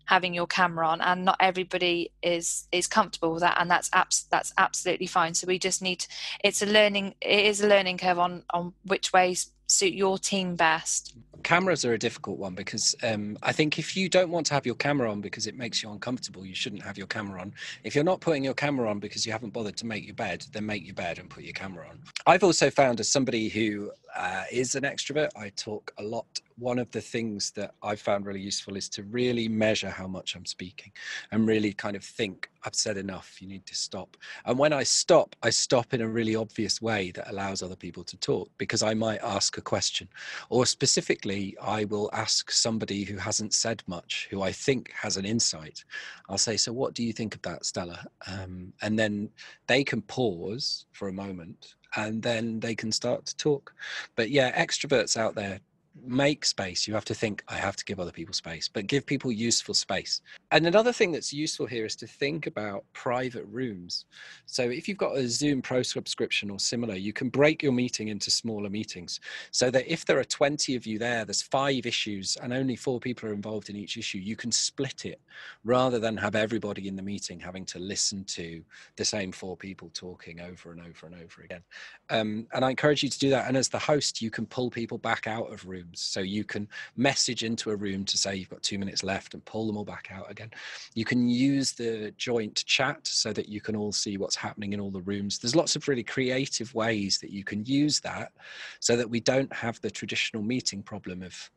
having 0.07 0.35
your 0.35 0.47
camera 0.47 0.87
on 0.87 1.01
and 1.01 1.25
not 1.25 1.37
everybody 1.41 2.13
is 2.23 2.69
is 2.73 2.87
comfortable 2.87 3.33
with 3.33 3.41
that 3.41 3.57
and 3.59 3.71
that's 3.71 3.89
abs- 3.93 4.27
that's 4.31 4.53
absolutely 4.59 5.07
fine. 5.07 5.35
So 5.35 5.47
we 5.47 5.59
just 5.59 5.81
need 5.81 6.07
it's 6.43 6.63
a 6.63 6.67
learning 6.67 7.15
it 7.21 7.47
is 7.47 7.61
a 7.61 7.69
learning 7.69 7.99
curve 7.99 8.19
on 8.19 8.43
on 8.53 8.75
which 8.85 9.13
ways 9.13 9.51
suit 9.67 9.95
your 9.95 10.19
team 10.19 10.57
best 10.57 11.15
cameras 11.45 11.85
are 11.85 11.93
a 11.93 11.99
difficult 11.99 12.39
one 12.39 12.55
because 12.55 12.95
um, 13.03 13.39
I 13.43 13.53
think 13.53 13.79
if 13.79 13.97
you 13.97 14.09
don't 14.09 14.31
want 14.31 14.47
to 14.47 14.55
have 14.55 14.67
your 14.67 14.75
camera 14.75 15.11
on 15.11 15.21
because 15.21 15.47
it 15.47 15.57
makes 15.57 15.83
you 15.83 15.91
uncomfortable, 15.91 16.45
you 16.45 16.55
shouldn't 16.55 16.83
have 16.83 16.99
your 16.99 17.07
camera 17.07 17.41
on. 17.41 17.55
If 17.85 17.95
you're 17.95 18.03
not 18.03 18.21
putting 18.21 18.43
your 18.43 18.55
camera 18.55 18.91
on 18.91 18.99
because 18.99 19.25
you 19.25 19.33
haven't 19.33 19.53
bothered 19.53 19.77
to 19.77 19.87
make 19.87 20.05
your 20.05 20.15
bed, 20.15 20.45
then 20.53 20.67
make 20.67 20.85
your 20.85 20.95
bed 20.95 21.19
and 21.19 21.31
put 21.31 21.45
your 21.45 21.53
camera 21.53 21.87
on. 21.89 22.01
I've 22.27 22.43
also 22.43 22.71
found 22.71 22.99
as 22.99 23.09
somebody 23.09 23.49
who 23.49 23.93
uh, 24.17 24.45
is 24.51 24.75
an 24.75 24.85
extrovert, 24.85 25.31
I 25.37 25.51
talk 25.51 25.93
a 25.99 26.03
lot 26.03 26.41
one 26.57 26.79
of 26.79 26.91
the 26.93 27.01
things 27.01 27.51
that 27.53 27.75
I've 27.83 28.01
found 28.01 28.27
really 28.27 28.41
useful 28.41 28.77
is 28.77 28.89
to 28.91 29.03
really 29.05 29.49
measure 29.49 29.91
how 29.91 30.07
much 30.07 30.37
I'm 30.37 30.47
speaking 30.47 30.93
and 31.33 31.47
really 31.47 31.73
kind 31.73 31.97
of 31.97 32.05
think, 32.05 32.51
I've 32.65 32.75
said 32.75 32.97
enough, 32.97 33.43
you 33.43 33.49
need 33.49 33.67
to 33.67 33.75
stop. 33.75 34.17
And 34.47 34.59
when 34.59 34.73
I 34.73 34.85
stop, 34.85 35.37
I 35.43 35.51
stop 35.51 35.93
in 35.93 36.01
a 36.01 36.09
really 36.09 36.37
obvious 36.37 36.81
way 36.81 37.11
that 37.13 37.31
allows 37.31 37.63
other 37.63 37.77
people 37.77 38.05
to 38.05 38.17
talk 38.17 38.49
because 38.57 38.83
I 38.83 38.95
might 38.95 39.21
ask 39.23 39.59
a 39.59 39.61
question. 39.61 40.09
Or 40.49 40.65
specifically, 40.65 41.57
I 41.61 41.85
will 41.85 42.09
ask 42.13 42.51
somebody 42.51 43.05
who 43.05 43.17
hasn't 43.19 43.53
said 43.53 43.83
much, 43.87 44.29
who 44.31 44.43
I 44.43 44.53
think 44.53 44.93
has 44.93 45.17
an 45.17 45.25
insight. 45.25 45.85
I'll 46.29 46.39
say, 46.39 46.57
So, 46.57 46.73
what 46.73 46.95
do 46.95 47.03
you 47.03 47.13
think 47.13 47.35
of 47.35 47.43
that, 47.43 47.67
Stella? 47.67 48.07
Um, 48.27 48.73
and 48.81 48.99
then 48.99 49.29
they 49.67 49.85
can 49.85 50.01
pause 50.03 50.87
for 50.93 51.09
a 51.09 51.13
moment 51.13 51.75
and 51.97 52.23
then 52.23 52.61
they 52.61 52.75
can 52.75 52.93
start 52.93 53.27
to 53.27 53.37
talk. 53.37 53.75
But 54.17 54.31
yeah, 54.31 54.63
extroverts 54.63 55.17
out 55.17 55.35
there 55.35 55.61
make 56.03 56.45
space, 56.45 56.89
you 56.89 56.95
have 56.95 57.05
to 57.05 57.15
think, 57.15 57.43
I 57.49 57.55
have 57.55 57.77
to 57.77 57.85
give 57.85 58.01
other 58.01 58.11
people 58.11 58.35
space, 58.35 58.69
but 58.69 58.87
give 58.87 59.07
people 59.07 59.31
useful 59.31 59.75
space. 59.75 60.21
And 60.51 60.67
another 60.67 60.93
thing 60.93 61.13
that's 61.13 61.33
useful 61.33 61.67
here 61.67 61.85
is 61.85 61.97
to 61.97 62.07
think 62.07 62.47
about 62.47 62.85
private 62.93 63.45
rooms. 63.51 64.05
So 64.47 64.65
if 64.65 64.89
you've 64.89 64.99
got 64.99 65.17
a 65.17 65.29
Zoom 65.29 65.63
Pro 65.63 65.83
subscription 65.83 66.51
or 66.51 66.59
similar, 66.59 66.95
you 66.95 67.13
can 67.13 67.29
break 67.29 67.63
your 67.63 67.73
meeting 67.73 68.09
into 68.09 68.31
smaller 68.31 68.69
meetings 68.69 69.21
so 69.51 69.71
that 69.71 69.91
if 69.91 70.05
there 70.05 70.19
are 70.19 70.25
20 70.25 70.75
of 70.77 70.87
you 70.87 70.99
there, 70.99 71.25
there's 71.25 71.43
five 71.43 71.87
issues 71.87 72.37
and 72.43 72.53
only 72.53 72.77
four 72.77 72.99
people 72.99 73.29
are 73.29 73.35
involved 73.35 73.71
in 73.71 73.77
each 73.77 73.97
issue, 73.97 74.19
you 74.19 74.37
can 74.37 74.53
split 74.53 75.05
it 75.05 75.21
rather 75.65 75.99
than 75.99 76.17
have 76.17 76.35
everybody 76.35 76.89
in 76.89 76.97
the 76.97 77.03
meeting 77.03 77.39
having 77.39 77.65
to 77.67 77.79
listen 77.79 78.25
to 78.25 78.63
the 78.97 79.05
same 79.05 79.33
four 79.33 79.57
people 79.57 79.91
talking 79.95 80.41
over 80.41 80.73
and 80.73 80.81
over 80.81 81.07
and 81.07 81.15
over 81.15 81.43
again. 81.43 81.63
Um, 82.11 82.47
and 82.53 82.65
I 82.65 82.71
encourage 82.71 83.03
you 83.03 83.09
to 83.09 83.19
do 83.19 83.31
that. 83.31 83.49
And 83.49 83.57
as 83.57 83.69
the 83.69 83.79
host, 83.79 84.21
you 84.21 84.31
can 84.31 84.47
pull 84.47 84.71
people 84.71 84.99
back 84.99 85.27
out 85.27 85.53
of 85.53 85.67
rooms. 85.67 85.84
So 85.95 86.21
you 86.21 86.45
can 86.45 86.69
message 86.97 87.45
into 87.45 87.71
a 87.71 87.77
room 87.77 88.05
to 88.05 88.19
say 88.19 88.37
you've 88.37 88.51
got 88.51 88.63
two 88.63 88.79
minutes 88.79 89.03
left 89.03 89.35
and 89.35 89.45
pull 89.45 89.67
them 89.67 89.77
all 89.77 89.85
back 89.85 90.09
out 90.13 90.31
again. 90.31 90.51
You 90.95 91.05
can 91.05 91.29
use 91.29 91.73
the 91.73 92.13
joint 92.17 92.65
chat 92.67 93.07
so 93.07 93.33
that 93.33 93.49
you 93.49 93.61
can 93.61 93.77
all 93.77 93.93
see 93.93 94.17
what's 94.17 94.37
happening 94.37 94.73
in 94.73 94.81
all 94.81 94.91
the 94.91 95.01
rooms. 95.03 95.39
There's 95.39 95.57
lots 95.57 95.77
of 95.77 95.89
really 95.89 96.03
creative 96.03 96.75
ways 96.75 97.19
that 97.19 97.31
you 97.31 97.45
can 97.45 97.65
use 97.65 98.01
that 98.01 98.33
so 98.81 98.97
that 98.97 99.09
we 99.09 99.21
don't 99.21 99.53
have 99.53 99.81
the 99.81 99.91
traditional 99.91 100.43
meeting 100.43 100.83
problem 100.83 101.23
of 101.23 101.51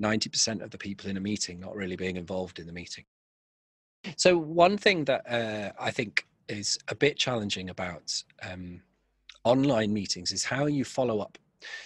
90% 0.00 0.62
of 0.62 0.70
the 0.70 0.78
people 0.78 1.08
in 1.08 1.16
a 1.16 1.20
meeting 1.20 1.58
not 1.58 1.74
really 1.74 1.96
being 1.96 2.16
involved 2.16 2.58
in 2.58 2.66
the 2.66 2.72
meeting. 2.72 3.04
So, 4.16 4.36
one 4.38 4.76
thing 4.78 5.04
that 5.06 5.28
uh, 5.28 5.72
I 5.80 5.90
think 5.90 6.26
is 6.48 6.78
a 6.88 6.94
bit 6.94 7.16
challenging 7.16 7.70
about 7.70 8.22
um, 8.42 8.80
online 9.44 9.92
meetings 9.92 10.32
is 10.32 10.44
how 10.44 10.66
you 10.66 10.84
follow 10.84 11.20
up. 11.20 11.38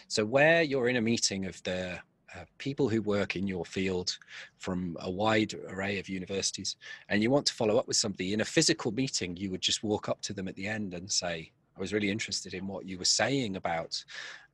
So, 0.08 0.24
where 0.24 0.62
you're 0.62 0.88
in 0.88 0.96
a 0.96 1.00
meeting 1.02 1.46
of 1.46 1.62
the 1.62 1.98
uh, 2.34 2.44
people 2.58 2.88
who 2.88 3.02
work 3.02 3.34
in 3.34 3.46
your 3.46 3.64
field 3.64 4.16
from 4.58 4.96
a 5.00 5.10
wide 5.10 5.54
array 5.68 5.98
of 5.98 6.08
universities, 6.08 6.76
and 7.08 7.22
you 7.22 7.30
want 7.30 7.46
to 7.46 7.54
follow 7.54 7.76
up 7.76 7.88
with 7.88 7.96
somebody 7.96 8.32
in 8.32 8.40
a 8.40 8.44
physical 8.44 8.92
meeting, 8.92 9.36
you 9.36 9.50
would 9.50 9.60
just 9.60 9.82
walk 9.82 10.08
up 10.08 10.20
to 10.22 10.32
them 10.32 10.48
at 10.48 10.54
the 10.54 10.66
end 10.66 10.94
and 10.94 11.10
say, 11.10 11.50
I 11.76 11.80
was 11.80 11.92
really 11.92 12.10
interested 12.10 12.54
in 12.54 12.66
what 12.66 12.86
you 12.86 12.98
were 12.98 13.04
saying 13.04 13.56
about 13.56 14.04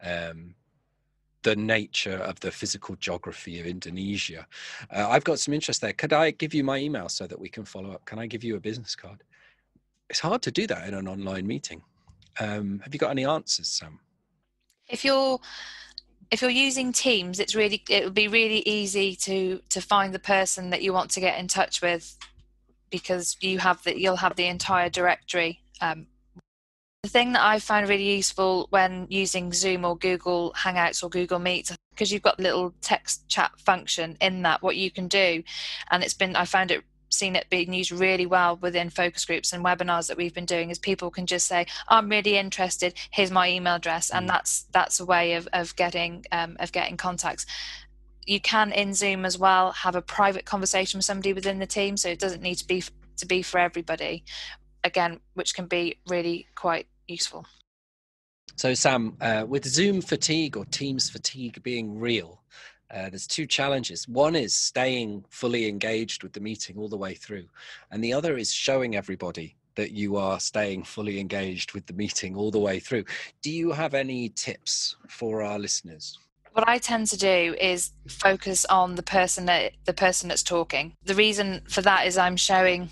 um, 0.03 0.55
the 1.43 1.57
nature 1.57 2.17
of 2.17 2.41
the 2.41 2.51
physical 2.51 2.97
geography 2.97 3.61
of 3.61 3.67
Indonesia. 3.67 4.47
Uh, 4.91 5.09
I've 5.09 5.25
got 5.25 5.39
some 5.39 5.55
interest 5.55 5.81
there. 5.81 5.93
Could 5.93 6.13
I 6.13 6.31
give 6.31 6.55
you 6.55 6.65
my 6.65 6.79
email 6.79 7.09
so 7.09 7.27
that 7.27 7.39
we 7.39 7.49
can 7.49 7.65
follow 7.65 7.93
up? 7.93 8.05
Can 8.05 8.19
I 8.19 8.27
give 8.27 8.43
you 8.43 8.57
a 8.57 8.61
business 8.61 8.97
card? 8.97 9.23
It's 10.09 10.21
hard 10.21 10.43
to 10.43 10.51
do 10.51 10.67
that 10.67 10.89
in 10.89 10.95
an 10.95 11.09
online 11.09 11.47
meeting. 11.47 11.83
Um, 12.41 12.81
have 12.85 12.95
you 12.95 12.99
got 12.99 13.11
any 13.11 13.25
answers, 13.25 13.69
Sam? 13.69 14.01
If 14.89 15.05
you're 15.05 15.41
if 16.31 16.43
you're 16.43 16.51
using 16.51 16.93
Teams, 16.93 17.39
it's 17.39 17.55
really 17.55 17.83
it 17.89 18.05
would 18.05 18.15
be 18.15 18.29
really 18.29 18.61
easy 18.61 19.17
to 19.17 19.61
to 19.71 19.81
find 19.81 20.13
the 20.13 20.19
person 20.19 20.71
that 20.71 20.83
you 20.83 20.93
want 20.93 21.11
to 21.13 21.21
get 21.21 21.39
in 21.39 21.49
touch 21.49 21.83
with 21.83 22.17
because 22.91 23.37
you 23.41 23.59
have 23.59 23.83
that 23.85 23.99
you'll 23.99 24.17
have 24.17 24.37
the 24.37 24.47
entire 24.47 24.89
directory. 24.89 25.61
Um, 25.81 26.07
the 27.03 27.11
thing 27.11 27.35
that 27.35 27.43
I 27.43 27.61
found 27.61 27.89
really 27.89 28.17
useful 28.17 28.67
when 28.71 29.07
using 29.09 29.53
Zoom 29.53 29.85
or 29.85 29.97
Google 29.97 30.53
Hangouts 30.57 31.05
or 31.05 31.09
Google 31.09 31.39
Meet, 31.39 31.71
because 31.91 32.11
you've 32.11 32.23
got 32.23 32.37
the 32.37 32.43
little 32.43 32.75
text 32.81 33.29
chat 33.29 33.53
function 33.61 34.17
in 34.21 34.43
that, 34.43 34.61
what 34.61 34.75
you 34.75 34.91
can 34.91 35.07
do, 35.07 35.45
and 35.91 36.03
it's 36.03 36.15
been, 36.15 36.35
I 36.35 36.47
found 36.47 36.73
it 36.73 36.83
seen 37.17 37.37
it 37.37 37.49
being 37.51 37.73
used 37.73 37.93
really 37.93 38.27
well 38.27 38.57
within 38.57 38.91
focus 38.91 39.25
groups 39.25 39.53
and 39.53 39.65
webinars 39.65 40.09
that 40.09 40.17
we've 40.17 40.35
been 40.35 40.45
doing 40.45 40.71
is 40.71 40.79
people 40.79 41.11
can 41.11 41.27
just 41.27 41.47
say 41.47 41.67
i'm 41.89 42.09
really 42.09 42.37
interested 42.37 42.95
here's 43.11 43.31
my 43.31 43.49
email 43.49 43.77
address 43.77 44.11
and 44.11 44.27
mm. 44.27 44.29
that's 44.29 44.63
that's 44.73 45.01
a 45.01 45.05
way 45.05 45.35
of, 45.35 45.49
of 45.53 45.75
getting 45.77 46.25
um, 46.33 46.57
of 46.61 46.73
getting 46.73 46.97
contacts 46.97 47.47
you 48.27 48.41
can 48.41 48.73
in 48.73 48.93
zoom 48.95 49.25
as 49.25 49.39
well 49.39 49.73
have 49.73 49.97
a 49.97 50.03
private 50.03 50.45
conversation 50.45 50.99
with 50.99 51.05
somebody 51.05 51.33
within 51.33 51.59
the 51.59 51.67
team 51.67 51.97
so 51.97 52.09
it 52.09 52.19
doesn't 52.19 52.43
need 52.43 52.57
to 52.57 52.67
be 52.67 52.83
to 53.17 53.27
be 53.27 53.43
for 53.43 53.59
everybody 53.59 54.25
again 54.85 55.21
which 55.35 55.55
can 55.55 55.67
be 55.67 55.99
really 56.09 56.47
quite 56.55 56.87
useful. 57.09 57.47
So, 58.57 58.73
Sam, 58.75 59.17
uh, 59.21 59.45
with 59.47 59.67
Zoom 59.67 60.01
fatigue 60.01 60.57
or 60.57 60.65
Teams 60.67 61.11
fatigue 61.11 61.63
being 61.63 61.99
real, 61.99 62.43
uh, 62.91 63.09
there's 63.11 63.27
two 63.27 63.47
challenges. 63.47 64.07
One 64.09 64.37
is 64.37 64.55
staying 64.55 65.25
fully 65.29 65.69
engaged 65.69 66.23
with 66.23 66.33
the 66.33 66.41
meeting 66.41 66.79
all 66.79 66.89
the 66.89 66.97
way 66.97 67.15
through, 67.15 67.47
and 67.91 68.03
the 68.03 68.13
other 68.13 68.37
is 68.37 68.53
showing 68.53 68.97
everybody 68.97 69.57
that 69.75 69.93
you 69.93 70.17
are 70.17 70.41
staying 70.41 70.83
fully 70.83 71.21
engaged 71.21 71.73
with 71.73 71.87
the 71.87 71.93
meeting 71.93 72.35
all 72.35 72.51
the 72.51 72.59
way 72.59 72.81
through. 72.81 73.05
Do 73.43 73.51
you 73.51 73.73
have 73.73 73.95
any 73.95 74.31
tips 74.31 74.97
for 75.09 75.43
our 75.43 75.59
listeners? 75.59 76.19
What 76.53 76.67
I 76.67 76.79
tend 76.79 77.09
to 77.09 77.19
do 77.19 77.55
is 77.61 77.91
focus 78.09 78.65
on 78.65 78.95
the 78.95 79.03
person 79.03 79.45
that 79.47 79.73
the 79.85 79.93
person 79.93 80.29
that's 80.29 80.43
talking. 80.43 80.95
The 81.05 81.15
reason 81.15 81.61
for 81.69 81.83
that 81.83 82.07
is 82.07 82.17
I'm 82.17 82.37
showing 82.37 82.89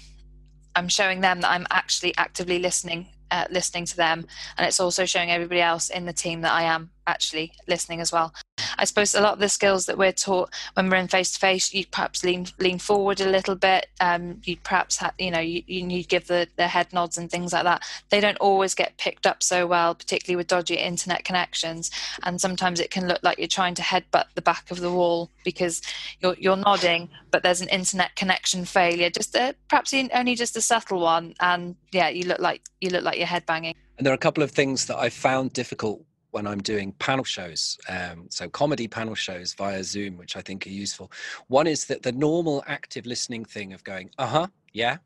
I'm 0.76 0.88
showing 0.88 1.20
them 1.20 1.40
that 1.40 1.50
I'm 1.50 1.66
actually 1.70 2.14
actively 2.16 2.58
listening 2.58 3.08
uh, 3.30 3.46
listening 3.50 3.84
to 3.84 3.96
them, 3.96 4.26
and 4.56 4.66
it's 4.66 4.80
also 4.80 5.04
showing 5.04 5.30
everybody 5.30 5.60
else 5.60 5.88
in 5.90 6.04
the 6.04 6.12
team 6.12 6.42
that 6.42 6.52
I 6.52 6.62
am 6.62 6.90
actually 7.06 7.52
listening 7.66 8.00
as 8.00 8.12
well. 8.12 8.32
I 8.78 8.84
suppose 8.84 9.14
a 9.14 9.20
lot 9.20 9.34
of 9.34 9.38
the 9.38 9.48
skills 9.48 9.86
that 9.86 9.98
we're 9.98 10.12
taught 10.12 10.50
when 10.74 10.88
we're 10.88 10.96
in 10.96 11.08
face 11.08 11.32
to 11.32 11.38
face, 11.38 11.72
you 11.72 11.86
perhaps 11.86 12.24
lean 12.24 12.46
lean 12.58 12.78
forward 12.78 13.20
a 13.20 13.28
little 13.28 13.54
bit. 13.54 13.86
Um, 14.00 14.40
you 14.44 14.56
perhaps 14.56 14.98
have, 14.98 15.14
you 15.18 15.30
know 15.30 15.40
you, 15.40 15.62
you 15.66 16.04
give 16.04 16.26
the, 16.26 16.48
the 16.56 16.68
head 16.68 16.92
nods 16.92 17.18
and 17.18 17.30
things 17.30 17.52
like 17.52 17.64
that. 17.64 17.82
They 18.10 18.20
don't 18.20 18.38
always 18.38 18.74
get 18.74 18.96
picked 18.96 19.26
up 19.26 19.42
so 19.42 19.66
well, 19.66 19.94
particularly 19.94 20.36
with 20.36 20.46
dodgy 20.46 20.76
internet 20.76 21.24
connections. 21.24 21.90
And 22.22 22.40
sometimes 22.40 22.80
it 22.80 22.90
can 22.90 23.08
look 23.08 23.20
like 23.22 23.38
you're 23.38 23.48
trying 23.48 23.74
to 23.76 23.82
headbutt 23.82 24.26
the 24.34 24.42
back 24.42 24.70
of 24.70 24.80
the 24.80 24.92
wall 24.92 25.30
because 25.44 25.82
you're 26.20 26.36
you're 26.38 26.56
nodding, 26.56 27.08
but 27.30 27.42
there's 27.42 27.60
an 27.60 27.68
internet 27.68 28.16
connection 28.16 28.64
failure. 28.64 29.10
Just 29.10 29.34
a, 29.34 29.54
perhaps 29.68 29.94
only 30.12 30.34
just 30.34 30.56
a 30.56 30.60
subtle 30.60 31.00
one, 31.00 31.34
and 31.40 31.76
yeah, 31.92 32.08
you 32.08 32.24
look 32.24 32.40
like 32.40 32.62
you 32.80 32.90
look 32.90 33.04
like 33.04 33.18
you're 33.18 33.26
headbanging. 33.26 33.74
And 33.96 34.04
there 34.04 34.12
are 34.12 34.16
a 34.16 34.18
couple 34.18 34.42
of 34.42 34.50
things 34.50 34.86
that 34.86 34.98
I 34.98 35.08
found 35.08 35.52
difficult 35.52 36.04
when 36.34 36.48
I'm 36.48 36.58
doing 36.58 36.90
panel 36.98 37.22
shows, 37.22 37.78
um, 37.88 38.26
so 38.28 38.48
comedy 38.48 38.88
panel 38.88 39.14
shows 39.14 39.54
via 39.54 39.84
Zoom, 39.84 40.16
which 40.16 40.36
I 40.36 40.40
think 40.40 40.66
are 40.66 40.70
useful. 40.70 41.12
One 41.46 41.68
is 41.68 41.84
that 41.84 42.02
the 42.02 42.10
normal 42.10 42.64
active 42.66 43.06
listening 43.06 43.44
thing 43.44 43.72
of 43.72 43.84
going, 43.84 44.10
uh 44.18 44.26
huh, 44.26 44.46
yeah, 44.72 44.96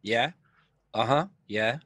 yeah, 0.00 0.30
uh 0.94 1.04
huh, 1.04 1.26
yeah, 1.48 1.76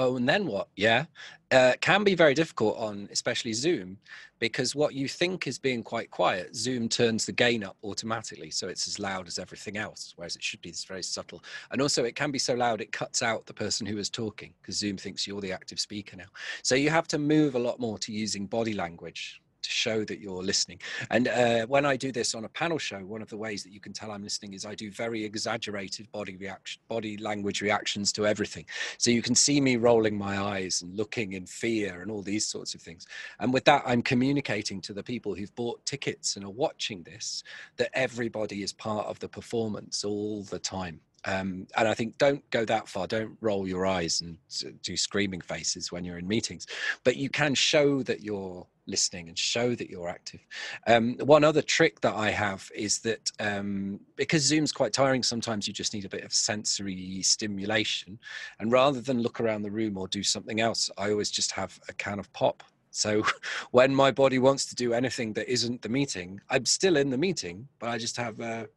oh, 0.00 0.16
and 0.16 0.28
then 0.28 0.46
what? 0.46 0.68
Yeah, 0.76 1.04
uh, 1.52 1.74
can 1.80 2.04
be 2.04 2.14
very 2.14 2.34
difficult 2.34 2.76
on 2.78 3.08
especially 3.12 3.52
Zoom 3.52 3.98
because 4.38 4.74
what 4.74 4.94
you 4.94 5.06
think 5.06 5.46
is 5.46 5.58
being 5.58 5.82
quite 5.82 6.10
quiet, 6.10 6.56
Zoom 6.56 6.88
turns 6.88 7.26
the 7.26 7.32
gain 7.32 7.62
up 7.62 7.76
automatically. 7.84 8.50
So 8.50 8.68
it's 8.68 8.88
as 8.88 8.98
loud 8.98 9.28
as 9.28 9.38
everything 9.38 9.76
else, 9.76 10.14
whereas 10.16 10.34
it 10.34 10.42
should 10.42 10.62
be 10.62 10.70
this 10.70 10.84
very 10.84 11.02
subtle. 11.02 11.44
And 11.70 11.82
also, 11.82 12.04
it 12.04 12.16
can 12.16 12.30
be 12.30 12.38
so 12.38 12.54
loud 12.54 12.80
it 12.80 12.92
cuts 12.92 13.22
out 13.22 13.44
the 13.44 13.52
person 13.52 13.86
who 13.86 13.98
is 13.98 14.08
talking 14.08 14.54
because 14.60 14.78
Zoom 14.78 14.96
thinks 14.96 15.26
you're 15.26 15.42
the 15.42 15.52
active 15.52 15.78
speaker 15.78 16.16
now. 16.16 16.30
So 16.62 16.74
you 16.74 16.88
have 16.88 17.06
to 17.08 17.18
move 17.18 17.54
a 17.54 17.58
lot 17.58 17.78
more 17.78 17.98
to 17.98 18.12
using 18.12 18.46
body 18.46 18.72
language 18.72 19.39
to 19.62 19.70
show 19.70 20.04
that 20.04 20.20
you're 20.20 20.42
listening. 20.42 20.80
And 21.10 21.28
uh, 21.28 21.66
when 21.66 21.84
I 21.86 21.96
do 21.96 22.12
this 22.12 22.34
on 22.34 22.44
a 22.44 22.48
panel 22.48 22.78
show, 22.78 22.98
one 22.98 23.22
of 23.22 23.28
the 23.28 23.36
ways 23.36 23.62
that 23.64 23.72
you 23.72 23.80
can 23.80 23.92
tell 23.92 24.10
I'm 24.10 24.22
listening 24.22 24.54
is 24.54 24.64
I 24.64 24.74
do 24.74 24.90
very 24.90 25.24
exaggerated 25.24 26.10
body 26.12 26.36
reaction, 26.36 26.82
body 26.88 27.16
language 27.16 27.62
reactions 27.62 28.12
to 28.12 28.26
everything. 28.26 28.64
So 28.98 29.10
you 29.10 29.22
can 29.22 29.34
see 29.34 29.60
me 29.60 29.76
rolling 29.76 30.16
my 30.16 30.40
eyes 30.40 30.82
and 30.82 30.96
looking 30.96 31.32
in 31.34 31.46
fear 31.46 32.02
and 32.02 32.10
all 32.10 32.22
these 32.22 32.46
sorts 32.46 32.74
of 32.74 32.80
things. 32.80 33.06
And 33.38 33.52
with 33.52 33.64
that, 33.64 33.82
I'm 33.86 34.02
communicating 34.02 34.80
to 34.82 34.92
the 34.92 35.02
people 35.02 35.34
who've 35.34 35.54
bought 35.54 35.84
tickets 35.86 36.36
and 36.36 36.44
are 36.44 36.50
watching 36.50 37.02
this 37.02 37.42
that 37.76 37.90
everybody 37.94 38.62
is 38.62 38.72
part 38.72 39.06
of 39.06 39.18
the 39.18 39.28
performance 39.28 40.04
all 40.04 40.42
the 40.44 40.58
time. 40.58 41.00
Um, 41.24 41.66
and 41.76 41.86
I 41.86 41.94
think 41.94 42.16
don't 42.18 42.48
go 42.50 42.64
that 42.64 42.88
far. 42.88 43.06
Don't 43.06 43.36
roll 43.40 43.68
your 43.68 43.86
eyes 43.86 44.22
and 44.22 44.38
do 44.82 44.96
screaming 44.96 45.40
faces 45.40 45.92
when 45.92 46.04
you're 46.04 46.18
in 46.18 46.26
meetings, 46.26 46.66
but 47.04 47.16
you 47.16 47.28
can 47.28 47.54
show 47.54 48.02
that 48.04 48.22
you're 48.22 48.66
listening 48.90 49.28
and 49.28 49.38
show 49.38 49.74
that 49.74 49.88
you're 49.88 50.08
active. 50.08 50.40
Um, 50.86 51.16
one 51.20 51.44
other 51.44 51.62
trick 51.62 52.00
that 52.00 52.14
I 52.14 52.30
have 52.30 52.70
is 52.74 52.98
that 53.00 53.30
um, 53.40 54.00
because 54.16 54.42
Zoom's 54.42 54.72
quite 54.72 54.92
tiring, 54.92 55.22
sometimes 55.22 55.66
you 55.66 55.72
just 55.72 55.94
need 55.94 56.04
a 56.04 56.08
bit 56.08 56.24
of 56.24 56.32
sensory 56.32 57.22
stimulation. 57.22 58.18
And 58.58 58.72
rather 58.72 59.00
than 59.00 59.22
look 59.22 59.40
around 59.40 59.62
the 59.62 59.70
room 59.70 59.96
or 59.96 60.08
do 60.08 60.22
something 60.22 60.60
else, 60.60 60.90
I 60.98 61.10
always 61.10 61.30
just 61.30 61.52
have 61.52 61.78
a 61.88 61.92
can 61.94 62.18
of 62.18 62.32
pop. 62.32 62.62
So 62.90 63.22
when 63.70 63.94
my 63.94 64.10
body 64.10 64.38
wants 64.38 64.66
to 64.66 64.74
do 64.74 64.92
anything 64.92 65.32
that 65.34 65.50
isn't 65.50 65.82
the 65.82 65.88
meeting, 65.88 66.40
I'm 66.50 66.66
still 66.66 66.96
in 66.96 67.10
the 67.10 67.18
meeting, 67.18 67.68
but 67.78 67.88
I 67.88 67.98
just 67.98 68.16
have 68.16 68.40
a 68.40 68.68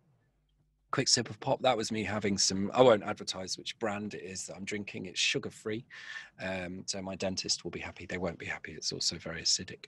quick 0.93 1.07
sip 1.07 1.29
of 1.29 1.39
pop. 1.39 1.61
That 1.61 1.75
was 1.75 1.91
me 1.91 2.03
having 2.03 2.37
some. 2.37 2.69
I 2.73 2.81
won't 2.81 3.03
advertise 3.03 3.57
which 3.57 3.77
brand 3.79 4.13
it 4.13 4.21
is 4.21 4.45
that 4.45 4.55
I'm 4.55 4.63
drinking. 4.63 5.07
It's 5.07 5.19
sugar 5.19 5.49
free, 5.49 5.85
um, 6.41 6.83
so 6.85 7.01
my 7.01 7.15
dentist 7.15 7.63
will 7.63 7.71
be 7.71 7.79
happy. 7.79 8.05
They 8.05 8.19
won't 8.19 8.37
be 8.37 8.45
happy. 8.45 8.73
It's 8.73 8.93
also 8.93 9.17
very 9.17 9.41
acidic. 9.41 9.85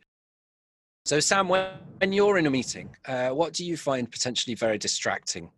So, 1.06 1.20
Sam, 1.20 1.48
when, 1.48 1.70
when 2.00 2.12
you're 2.13 2.39
in 2.39 2.48
a 2.48 2.50
meeting, 2.50 2.89
uh, 3.08 3.30
what 3.30 3.54
do 3.54 3.63
you 3.63 3.78
find 3.78 4.12
potentially 4.12 4.56
very 4.56 4.80
distracting? 4.80 5.52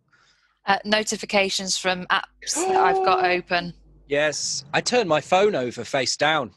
Uh, 0.66 0.78
notifications 0.84 1.78
from 1.78 2.06
apps 2.08 2.54
that 2.54 2.76
I've 2.76 3.02
got 3.02 3.24
open. 3.30 3.72
Yes, 4.08 4.66
I 4.74 4.82
turn 4.82 5.08
my 5.08 5.22
phone 5.22 5.54
over 5.54 5.84
face 5.84 6.18
down 6.18 6.50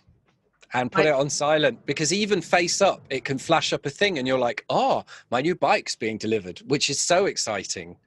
and 0.74 0.92
put 0.92 1.06
I, 1.06 1.10
it 1.10 1.14
on 1.14 1.30
silent 1.30 1.86
because 1.86 2.12
even 2.12 2.42
face 2.42 2.82
up, 2.82 3.02
it 3.10 3.24
can 3.24 3.38
flash 3.38 3.72
up 3.72 3.86
a 3.86 3.90
thing, 3.90 4.18
and 4.18 4.28
you're 4.28 4.40
like, 4.40 4.66
"Oh, 4.70 5.06
my 5.30 5.42
new 5.42 5.56
bike's 5.56 5.96
being 5.96 6.18
delivered," 6.18 6.60
which 6.68 6.90
is 6.90 7.00
so 7.00 7.28
exciting. 7.28 7.98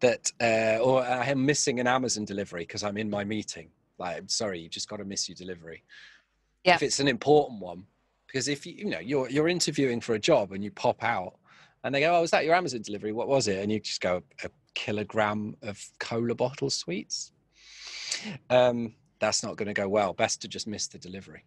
That 0.00 0.32
uh, 0.40 0.82
or 0.82 1.02
I 1.02 1.26
am 1.26 1.46
missing 1.46 1.78
an 1.78 1.86
Amazon 1.86 2.24
delivery 2.24 2.62
because 2.62 2.82
I'm 2.82 2.96
in 2.96 3.08
my 3.08 3.24
meeting. 3.24 3.70
Like, 3.98 4.16
I'm 4.18 4.28
sorry, 4.28 4.58
you 4.58 4.68
just 4.68 4.88
got 4.88 4.96
to 4.96 5.04
miss 5.04 5.28
your 5.28 5.36
delivery. 5.36 5.84
Yeah. 6.64 6.74
If 6.74 6.82
it's 6.82 7.00
an 7.00 7.08
important 7.08 7.60
one, 7.60 7.86
because 8.36 8.48
if 8.48 8.66
you 8.66 8.74
you 8.74 8.84
know 8.84 8.98
you're 8.98 9.30
you're 9.30 9.48
interviewing 9.48 9.98
for 9.98 10.14
a 10.14 10.18
job 10.18 10.52
and 10.52 10.62
you 10.62 10.70
pop 10.70 11.02
out 11.02 11.36
and 11.82 11.94
they 11.94 12.00
go, 12.00 12.14
"Oh, 12.14 12.20
was 12.20 12.32
that 12.32 12.44
your 12.44 12.54
Amazon 12.54 12.82
delivery? 12.82 13.10
What 13.10 13.28
was 13.28 13.48
it?" 13.48 13.62
And 13.62 13.72
you 13.72 13.80
just 13.80 14.02
go, 14.02 14.22
"A 14.44 14.50
kilogram 14.74 15.56
of 15.62 15.82
cola 16.00 16.34
bottle 16.34 16.68
sweets." 16.68 17.32
Um, 18.50 18.94
that's 19.20 19.42
not 19.42 19.56
going 19.56 19.68
to 19.68 19.72
go 19.72 19.88
well. 19.88 20.12
Best 20.12 20.42
to 20.42 20.48
just 20.48 20.66
miss 20.66 20.86
the 20.86 20.98
delivery. 20.98 21.44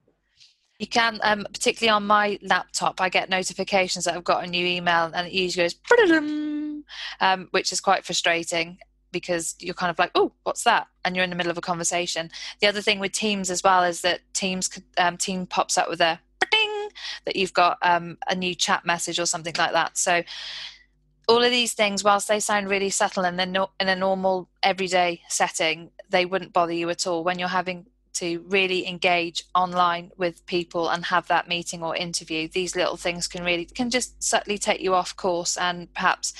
You 0.80 0.88
can, 0.88 1.20
um, 1.22 1.46
particularly 1.54 1.92
on 1.92 2.08
my 2.08 2.40
laptop, 2.42 3.00
I 3.02 3.10
get 3.10 3.30
notifications 3.30 4.06
that 4.06 4.16
I've 4.16 4.24
got 4.24 4.44
a 4.44 4.48
new 4.48 4.66
email, 4.66 5.12
and 5.14 5.28
it 5.28 5.34
usually 5.34 5.66
goes, 5.66 5.76
um, 7.20 7.50
which 7.52 7.72
is 7.72 7.82
quite 7.82 8.04
frustrating 8.04 8.80
because 9.12 9.56
you're 9.60 9.76
kind 9.76 9.92
of 9.92 10.00
like, 10.00 10.12
oh, 10.16 10.32
what's 10.44 10.64
that? 10.64 10.88
And 11.06 11.16
you're 11.16 11.24
in 11.24 11.30
the 11.30 11.36
middle 11.36 11.52
of 11.52 11.58
a 11.58 11.62
conversation. 11.62 12.32
The 12.62 12.68
other 12.68 12.82
thing 12.82 13.00
with 13.00 13.12
Teams 13.12 13.52
as 13.52 13.62
well 13.64 13.84
is 13.84 14.02
that 14.02 14.22
Teams 14.34 14.70
um, 14.98 15.18
Team 15.18 15.46
pops 15.46 15.78
up 15.78 15.88
with 15.88 16.02
a 16.02 16.20
that 17.26 17.36
you've 17.36 17.54
got 17.54 17.78
um, 17.82 18.18
a 18.28 18.36
new 18.36 18.56
chat 18.56 18.86
message 18.86 19.20
or 19.20 19.26
something 19.26 19.56
like 19.58 19.74
that. 19.74 19.98
So 19.98 20.24
all 21.28 21.44
of 21.44 21.52
these 21.52 21.74
things, 21.74 22.04
whilst 22.04 22.28
they 22.28 22.40
sound 22.40 22.70
really 22.70 22.90
subtle 22.90 23.24
and 23.24 23.40
they're 23.40 23.66
in 23.80 23.88
a 23.88 23.96
normal 23.96 24.50
everyday 24.64 25.22
setting, 25.30 25.92
they 26.10 26.26
wouldn't 26.26 26.54
bother 26.54 26.74
you 26.74 26.90
at 26.90 27.06
all 27.06 27.24
when 27.24 27.38
you're 27.38 27.48
having 27.48 27.86
to 28.14 28.44
really 28.48 28.88
engage 28.88 29.44
online 29.56 30.12
with 30.18 30.46
people 30.46 30.90
and 30.90 31.06
have 31.06 31.28
that 31.28 31.48
meeting 31.48 31.84
or 31.84 31.96
interview 31.96 32.48
these 32.50 32.76
little 32.76 32.98
things 32.98 33.28
can 33.28 33.44
really 33.44 33.66
can 33.66 33.90
just 33.90 34.22
subtly 34.22 34.58
take 34.58 34.82
you 34.82 34.94
off 34.94 35.16
course 35.16 35.56
and 35.56 35.94
perhaps 35.94 36.34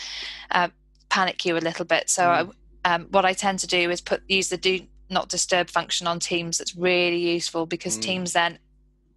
uh, 0.52 0.68
panic 1.08 1.46
you 1.46 1.56
a 1.56 1.60
little 1.60 1.86
bit 1.86 2.10
so 2.10 2.24
mm. 2.24 2.54
I, 2.84 2.96
um, 2.96 3.08
what 3.12 3.24
i 3.24 3.34
tend 3.34 3.60
to 3.60 3.68
do 3.68 3.90
is 3.90 4.02
put 4.02 4.22
use 4.28 4.50
the 4.50 4.58
do 4.58 4.82
not 5.10 5.30
disturb 5.30 5.70
function 5.70 6.06
on 6.06 6.20
teams 6.20 6.58
that's 6.58 6.76
really 6.76 7.32
useful 7.32 7.66
because 7.66 7.98
mm. 7.98 8.02
teams 8.02 8.34
then 8.34 8.60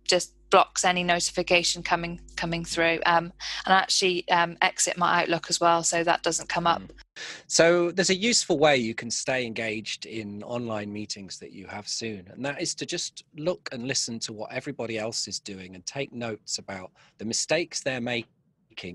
just 0.04 0.32
blocks 0.50 0.84
any 0.84 1.02
notification 1.02 1.82
coming 1.82 2.20
coming 2.36 2.64
through. 2.64 3.00
Um, 3.06 3.32
and 3.66 3.74
actually 3.74 4.28
um, 4.28 4.56
exit 4.60 4.98
my 4.98 5.22
outlook 5.22 5.46
as 5.48 5.60
well 5.60 5.82
so 5.82 6.04
that 6.04 6.22
doesn't 6.22 6.48
come 6.48 6.66
up. 6.66 6.82
So 7.46 7.90
there's 7.90 8.10
a 8.10 8.14
useful 8.14 8.58
way 8.58 8.76
you 8.76 8.94
can 8.94 9.10
stay 9.10 9.46
engaged 9.46 10.06
in 10.06 10.42
online 10.42 10.92
meetings 10.92 11.38
that 11.38 11.52
you 11.52 11.66
have 11.66 11.88
soon 11.88 12.28
and 12.32 12.44
that 12.44 12.60
is 12.60 12.74
to 12.76 12.86
just 12.86 13.24
look 13.36 13.68
and 13.72 13.86
listen 13.86 14.18
to 14.20 14.32
what 14.32 14.52
everybody 14.52 14.98
else 14.98 15.28
is 15.28 15.38
doing 15.38 15.74
and 15.74 15.84
take 15.84 16.12
notes 16.12 16.58
about 16.58 16.90
the 17.18 17.24
mistakes 17.24 17.80
they're 17.80 18.00
making 18.00 18.30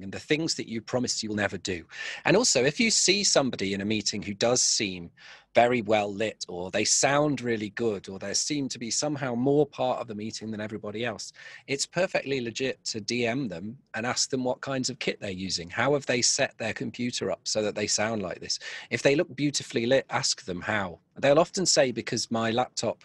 and 0.03 0.11
the 0.11 0.19
things 0.19 0.55
that 0.55 0.67
you 0.67 0.81
promise 0.81 1.23
you'll 1.23 1.35
never 1.35 1.57
do. 1.57 1.85
And 2.25 2.35
also, 2.35 2.63
if 2.63 2.79
you 2.79 2.91
see 2.91 3.23
somebody 3.23 3.73
in 3.73 3.81
a 3.81 3.85
meeting 3.85 4.21
who 4.21 4.33
does 4.33 4.61
seem 4.61 5.11
very 5.55 5.81
well 5.81 6.13
lit, 6.13 6.45
or 6.47 6.69
they 6.69 6.85
sound 6.85 7.41
really 7.41 7.69
good, 7.71 8.09
or 8.09 8.19
they 8.19 8.33
seem 8.33 8.69
to 8.69 8.77
be 8.77 8.91
somehow 8.91 9.33
more 9.33 9.65
part 9.65 9.99
of 9.99 10.07
the 10.07 10.13
meeting 10.13 10.51
than 10.51 10.61
everybody 10.61 11.03
else, 11.03 11.33
it's 11.67 11.85
perfectly 11.85 12.41
legit 12.41 12.83
to 12.85 13.01
DM 13.01 13.49
them 13.49 13.77
and 13.95 14.05
ask 14.05 14.29
them 14.29 14.43
what 14.43 14.61
kinds 14.61 14.89
of 14.89 14.99
kit 14.99 15.19
they're 15.19 15.31
using. 15.31 15.69
How 15.69 15.93
have 15.93 16.05
they 16.05 16.21
set 16.21 16.57
their 16.57 16.73
computer 16.73 17.31
up 17.31 17.41
so 17.43 17.63
that 17.63 17.75
they 17.75 17.87
sound 17.87 18.21
like 18.21 18.39
this? 18.39 18.59
If 18.91 19.01
they 19.01 19.15
look 19.15 19.35
beautifully 19.35 19.85
lit, 19.85 20.05
ask 20.09 20.45
them 20.45 20.61
how. 20.61 20.99
They'll 21.17 21.39
often 21.39 21.65
say, 21.65 21.91
because 21.91 22.29
my 22.29 22.51
laptop 22.51 23.03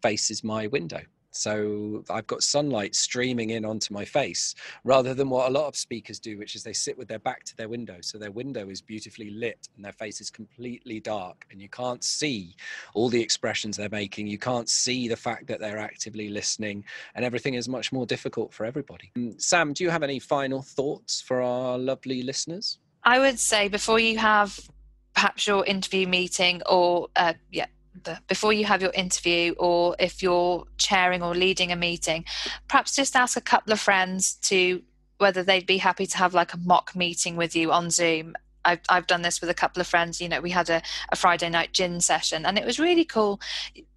faces 0.00 0.44
my 0.44 0.68
window 0.68 1.00
so 1.38 2.04
I've 2.10 2.26
got 2.26 2.42
sunlight 2.42 2.96
streaming 2.96 3.50
in 3.50 3.64
onto 3.64 3.94
my 3.94 4.04
face 4.04 4.56
rather 4.82 5.14
than 5.14 5.30
what 5.30 5.48
a 5.48 5.52
lot 5.52 5.68
of 5.68 5.76
speakers 5.76 6.18
do, 6.18 6.36
which 6.36 6.56
is 6.56 6.64
they 6.64 6.72
sit 6.72 6.98
with 6.98 7.06
their 7.06 7.20
back 7.20 7.44
to 7.44 7.56
their 7.56 7.68
window. 7.68 7.98
So 8.00 8.18
their 8.18 8.32
window 8.32 8.68
is 8.68 8.80
beautifully 8.80 9.30
lit 9.30 9.68
and 9.76 9.84
their 9.84 9.92
face 9.92 10.20
is 10.20 10.30
completely 10.30 10.98
dark 10.98 11.46
and 11.52 11.62
you 11.62 11.68
can't 11.68 12.02
see 12.02 12.56
all 12.92 13.08
the 13.08 13.22
expressions 13.22 13.76
they're 13.76 13.88
making. 13.88 14.26
You 14.26 14.38
can't 14.38 14.68
see 14.68 15.06
the 15.06 15.16
fact 15.16 15.46
that 15.46 15.60
they're 15.60 15.78
actively 15.78 16.28
listening 16.28 16.84
and 17.14 17.24
everything 17.24 17.54
is 17.54 17.68
much 17.68 17.92
more 17.92 18.04
difficult 18.04 18.52
for 18.52 18.66
everybody. 18.66 19.12
Um, 19.16 19.38
Sam, 19.38 19.72
do 19.72 19.84
you 19.84 19.90
have 19.90 20.02
any 20.02 20.18
final 20.18 20.62
thoughts 20.62 21.20
for 21.20 21.40
our 21.40 21.78
lovely 21.78 22.22
listeners? 22.22 22.80
I 23.04 23.20
would 23.20 23.38
say 23.38 23.68
before 23.68 24.00
you 24.00 24.18
have 24.18 24.58
perhaps 25.14 25.46
your 25.46 25.64
interview 25.66 26.08
meeting 26.08 26.62
or 26.66 27.08
uh, 27.14 27.34
yeah 27.52 27.66
the, 28.04 28.18
before 28.28 28.52
you 28.52 28.64
have 28.64 28.82
your 28.82 28.92
interview 28.92 29.54
or 29.58 29.96
if 29.98 30.22
you're 30.22 30.64
chairing 30.76 31.22
or 31.22 31.34
leading 31.34 31.72
a 31.72 31.76
meeting 31.76 32.24
perhaps 32.68 32.94
just 32.94 33.16
ask 33.16 33.36
a 33.36 33.40
couple 33.40 33.72
of 33.72 33.80
friends 33.80 34.34
to 34.34 34.82
whether 35.18 35.42
they'd 35.42 35.66
be 35.66 35.78
happy 35.78 36.06
to 36.06 36.16
have 36.16 36.34
like 36.34 36.54
a 36.54 36.58
mock 36.58 36.94
meeting 36.94 37.36
with 37.36 37.56
you 37.56 37.72
on 37.72 37.90
zoom 37.90 38.34
I've, 38.64 38.80
I've 38.88 39.06
done 39.06 39.22
this 39.22 39.40
with 39.40 39.50
a 39.50 39.54
couple 39.54 39.80
of 39.80 39.86
friends. 39.86 40.20
You 40.20 40.28
know, 40.28 40.40
we 40.40 40.50
had 40.50 40.68
a, 40.70 40.82
a 41.10 41.16
Friday 41.16 41.48
night 41.48 41.72
gin 41.72 42.00
session, 42.00 42.44
and 42.44 42.58
it 42.58 42.64
was 42.64 42.78
really 42.78 43.04
cool. 43.04 43.40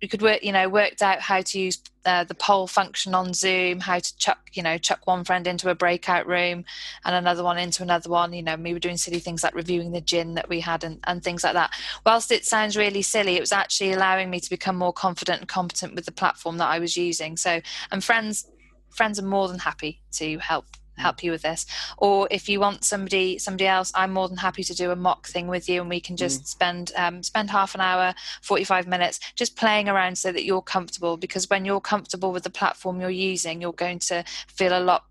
We 0.02 0.08
could 0.08 0.21
work, 0.21 0.43
you 0.43 0.52
know, 0.52 0.69
worked 0.69 1.02
out 1.02 1.19
how 1.21 1.41
to 1.41 1.60
use 1.60 1.82
uh, 2.06 2.24
the 2.24 2.34
poll 2.34 2.67
function 2.67 3.13
on 3.13 3.34
Zoom, 3.34 3.80
how 3.80 4.00
to 4.00 4.17
chuck, 4.17 4.39
you 4.54 4.63
know, 4.63 4.78
chuck 4.78 5.06
one 5.06 5.24
friend 5.24 5.45
into 5.45 5.69
a 5.69 5.76
breakout 5.76 6.26
room 6.26 6.65
and 7.06 7.15
another 7.15 7.43
one 7.43 7.58
into 7.58 7.84
another 7.84 8.10
one. 8.10 8.34
You 8.34 8.43
know, 8.43 8.56
we 8.56 8.74
were 8.74 8.80
doing 8.80 8.97
silly 8.97 9.19
things 9.19 9.43
like 9.43 9.54
reviewing 9.54 9.91
the 9.91 10.02
gin 10.02 10.34
that 10.36 10.50
we 10.50 10.60
had 10.62 10.84
and, 10.84 11.00
and 11.06 11.24
things 11.24 11.43
like 11.43 11.54
that. 11.54 11.71
Whilst 12.06 12.32
it 12.32 12.45
sounds 12.45 12.76
really 12.76 13.02
silly, 13.02 13.38
it 13.38 13.41
was 13.41 13.52
actually 13.52 13.93
allowing 13.93 14.30
me 14.30 14.39
to 14.39 14.50
become 14.50 14.76
more 14.76 14.93
confident 14.93 15.41
and 15.41 15.47
competent 15.47 15.95
with 15.95 16.06
the 16.06 16.12
platform 16.12 16.58
that 16.58 16.69
I 16.69 16.80
was 16.80 16.97
using. 16.97 17.38
So, 17.38 17.62
and 17.91 18.04
friends, 18.04 18.47
friends 18.89 19.19
are 19.19 19.26
more 19.26 19.47
than 19.47 19.60
happy 19.60 20.02
to 20.13 20.39
help 20.39 20.65
help 20.97 21.23
you 21.23 21.32
with 21.32 21.41
this. 21.41 21.65
Or 21.97 22.27
if 22.32 22.49
you 22.49 22.60
want 22.60 22.84
somebody 22.84 23.38
somebody 23.38 23.67
else 23.67 23.91
i'm 23.95 24.12
more 24.12 24.27
than 24.27 24.38
happy 24.38 24.63
to 24.63 24.73
do 24.73 24.91
a 24.91 24.95
mock 24.95 25.27
thing 25.27 25.47
with 25.47 25.67
you 25.67 25.82
and 25.82 25.89
we 25.89 25.99
can 25.99 26.15
just 26.15 26.43
mm. 26.43 26.47
spend 26.47 26.91
um, 26.95 27.23
spend 27.23 27.49
half 27.49 27.75
an 27.75 27.82
hour 27.82 28.13
45 28.41 28.88
minutes 28.88 29.19
just 29.36 29.56
playing 29.56 29.89
around 29.89 30.17
so 30.17 30.32
that 30.32 30.43
you're 30.43 30.62
comfortable. 30.62 31.17
Because 31.17 31.49
when 31.49 31.65
you're 31.65 31.82
comfortable 31.82 32.32
with 32.32 32.43
the 32.43 32.49
platform 32.49 32.99
you're 33.01 33.10
using 33.10 33.62
you're 33.62 33.73
going 33.73 33.99
to 33.99 34.23
feel 34.47 34.77
a 34.77 34.80
lot 34.80 35.06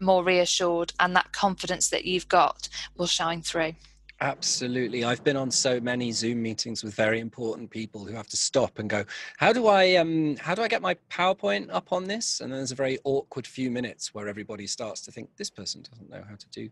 more 0.00 0.22
reassured 0.22 0.92
and 1.00 1.16
that 1.16 1.32
confidence 1.32 1.90
that 1.90 2.04
you've 2.04 2.28
got 2.28 2.68
will 2.96 3.06
shine 3.06 3.42
through 3.42 3.72
Absolutely. 4.20 5.04
I've 5.04 5.22
been 5.22 5.36
on 5.36 5.50
so 5.50 5.78
many 5.78 6.10
Zoom 6.10 6.42
meetings 6.42 6.82
with 6.82 6.92
very 6.94 7.20
important 7.20 7.70
people 7.70 8.04
who 8.04 8.14
have 8.14 8.26
to 8.28 8.36
stop 8.36 8.80
and 8.80 8.90
go, 8.90 9.04
"How 9.36 9.52
do 9.52 9.68
I 9.68 9.94
um 9.94 10.36
how 10.38 10.56
do 10.56 10.62
I 10.62 10.68
get 10.68 10.82
my 10.82 10.94
PowerPoint 11.08 11.68
up 11.70 11.92
on 11.92 12.04
this?" 12.04 12.40
And 12.40 12.50
then 12.50 12.58
there's 12.58 12.72
a 12.72 12.76
very 12.76 12.98
awkward 13.04 13.46
few 13.46 13.70
minutes 13.70 14.12
where 14.14 14.26
everybody 14.26 14.66
starts 14.66 15.02
to 15.02 15.12
think 15.12 15.30
this 15.36 15.50
person 15.50 15.82
doesn't 15.82 16.10
know 16.10 16.24
how 16.28 16.34
to 16.34 16.48
do 16.50 16.68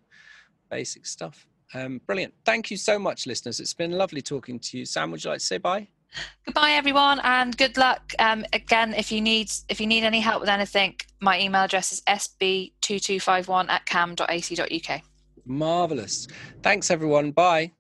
basic 0.71 1.07
stuff. 1.07 1.47
Um, 1.73 2.01
brilliant. 2.07 2.35
Thank 2.45 2.71
you 2.71 2.77
so 2.77 2.99
much, 2.99 3.27
listeners. 3.27 3.61
It's 3.61 3.75
been 3.75 3.93
lovely 3.93 4.23
talking 4.23 4.59
to 4.59 4.79
you. 4.79 4.85
Sam, 4.85 5.13
would 5.13 5.23
you 5.23 5.31
like 5.31 5.39
to 5.39 5.45
say 5.45 5.59
bye? 5.59 5.87
Goodbye, 6.45 6.73
everyone, 6.73 7.21
and 7.23 7.57
good 7.57 7.77
luck. 7.77 8.13
Um, 8.19 8.45
again, 8.53 8.93
if 8.95 9.13
you 9.13 9.21
need 9.21 9.53
if 9.69 9.81
you 9.81 9.87
need 9.87 10.03
any 10.03 10.21
help 10.21 10.41
with 10.41 10.49
anything, 10.49 10.97
my 11.21 11.41
email 11.41 11.63
address 11.63 11.93
is 11.93 12.01
sb2251 12.09 13.69
at 13.69 13.87
cam.ac.uk. 13.87 15.03
Marvelous. 15.47 16.27
Thanks, 16.63 16.91
everyone. 16.91 17.33
Bye. 17.33 17.73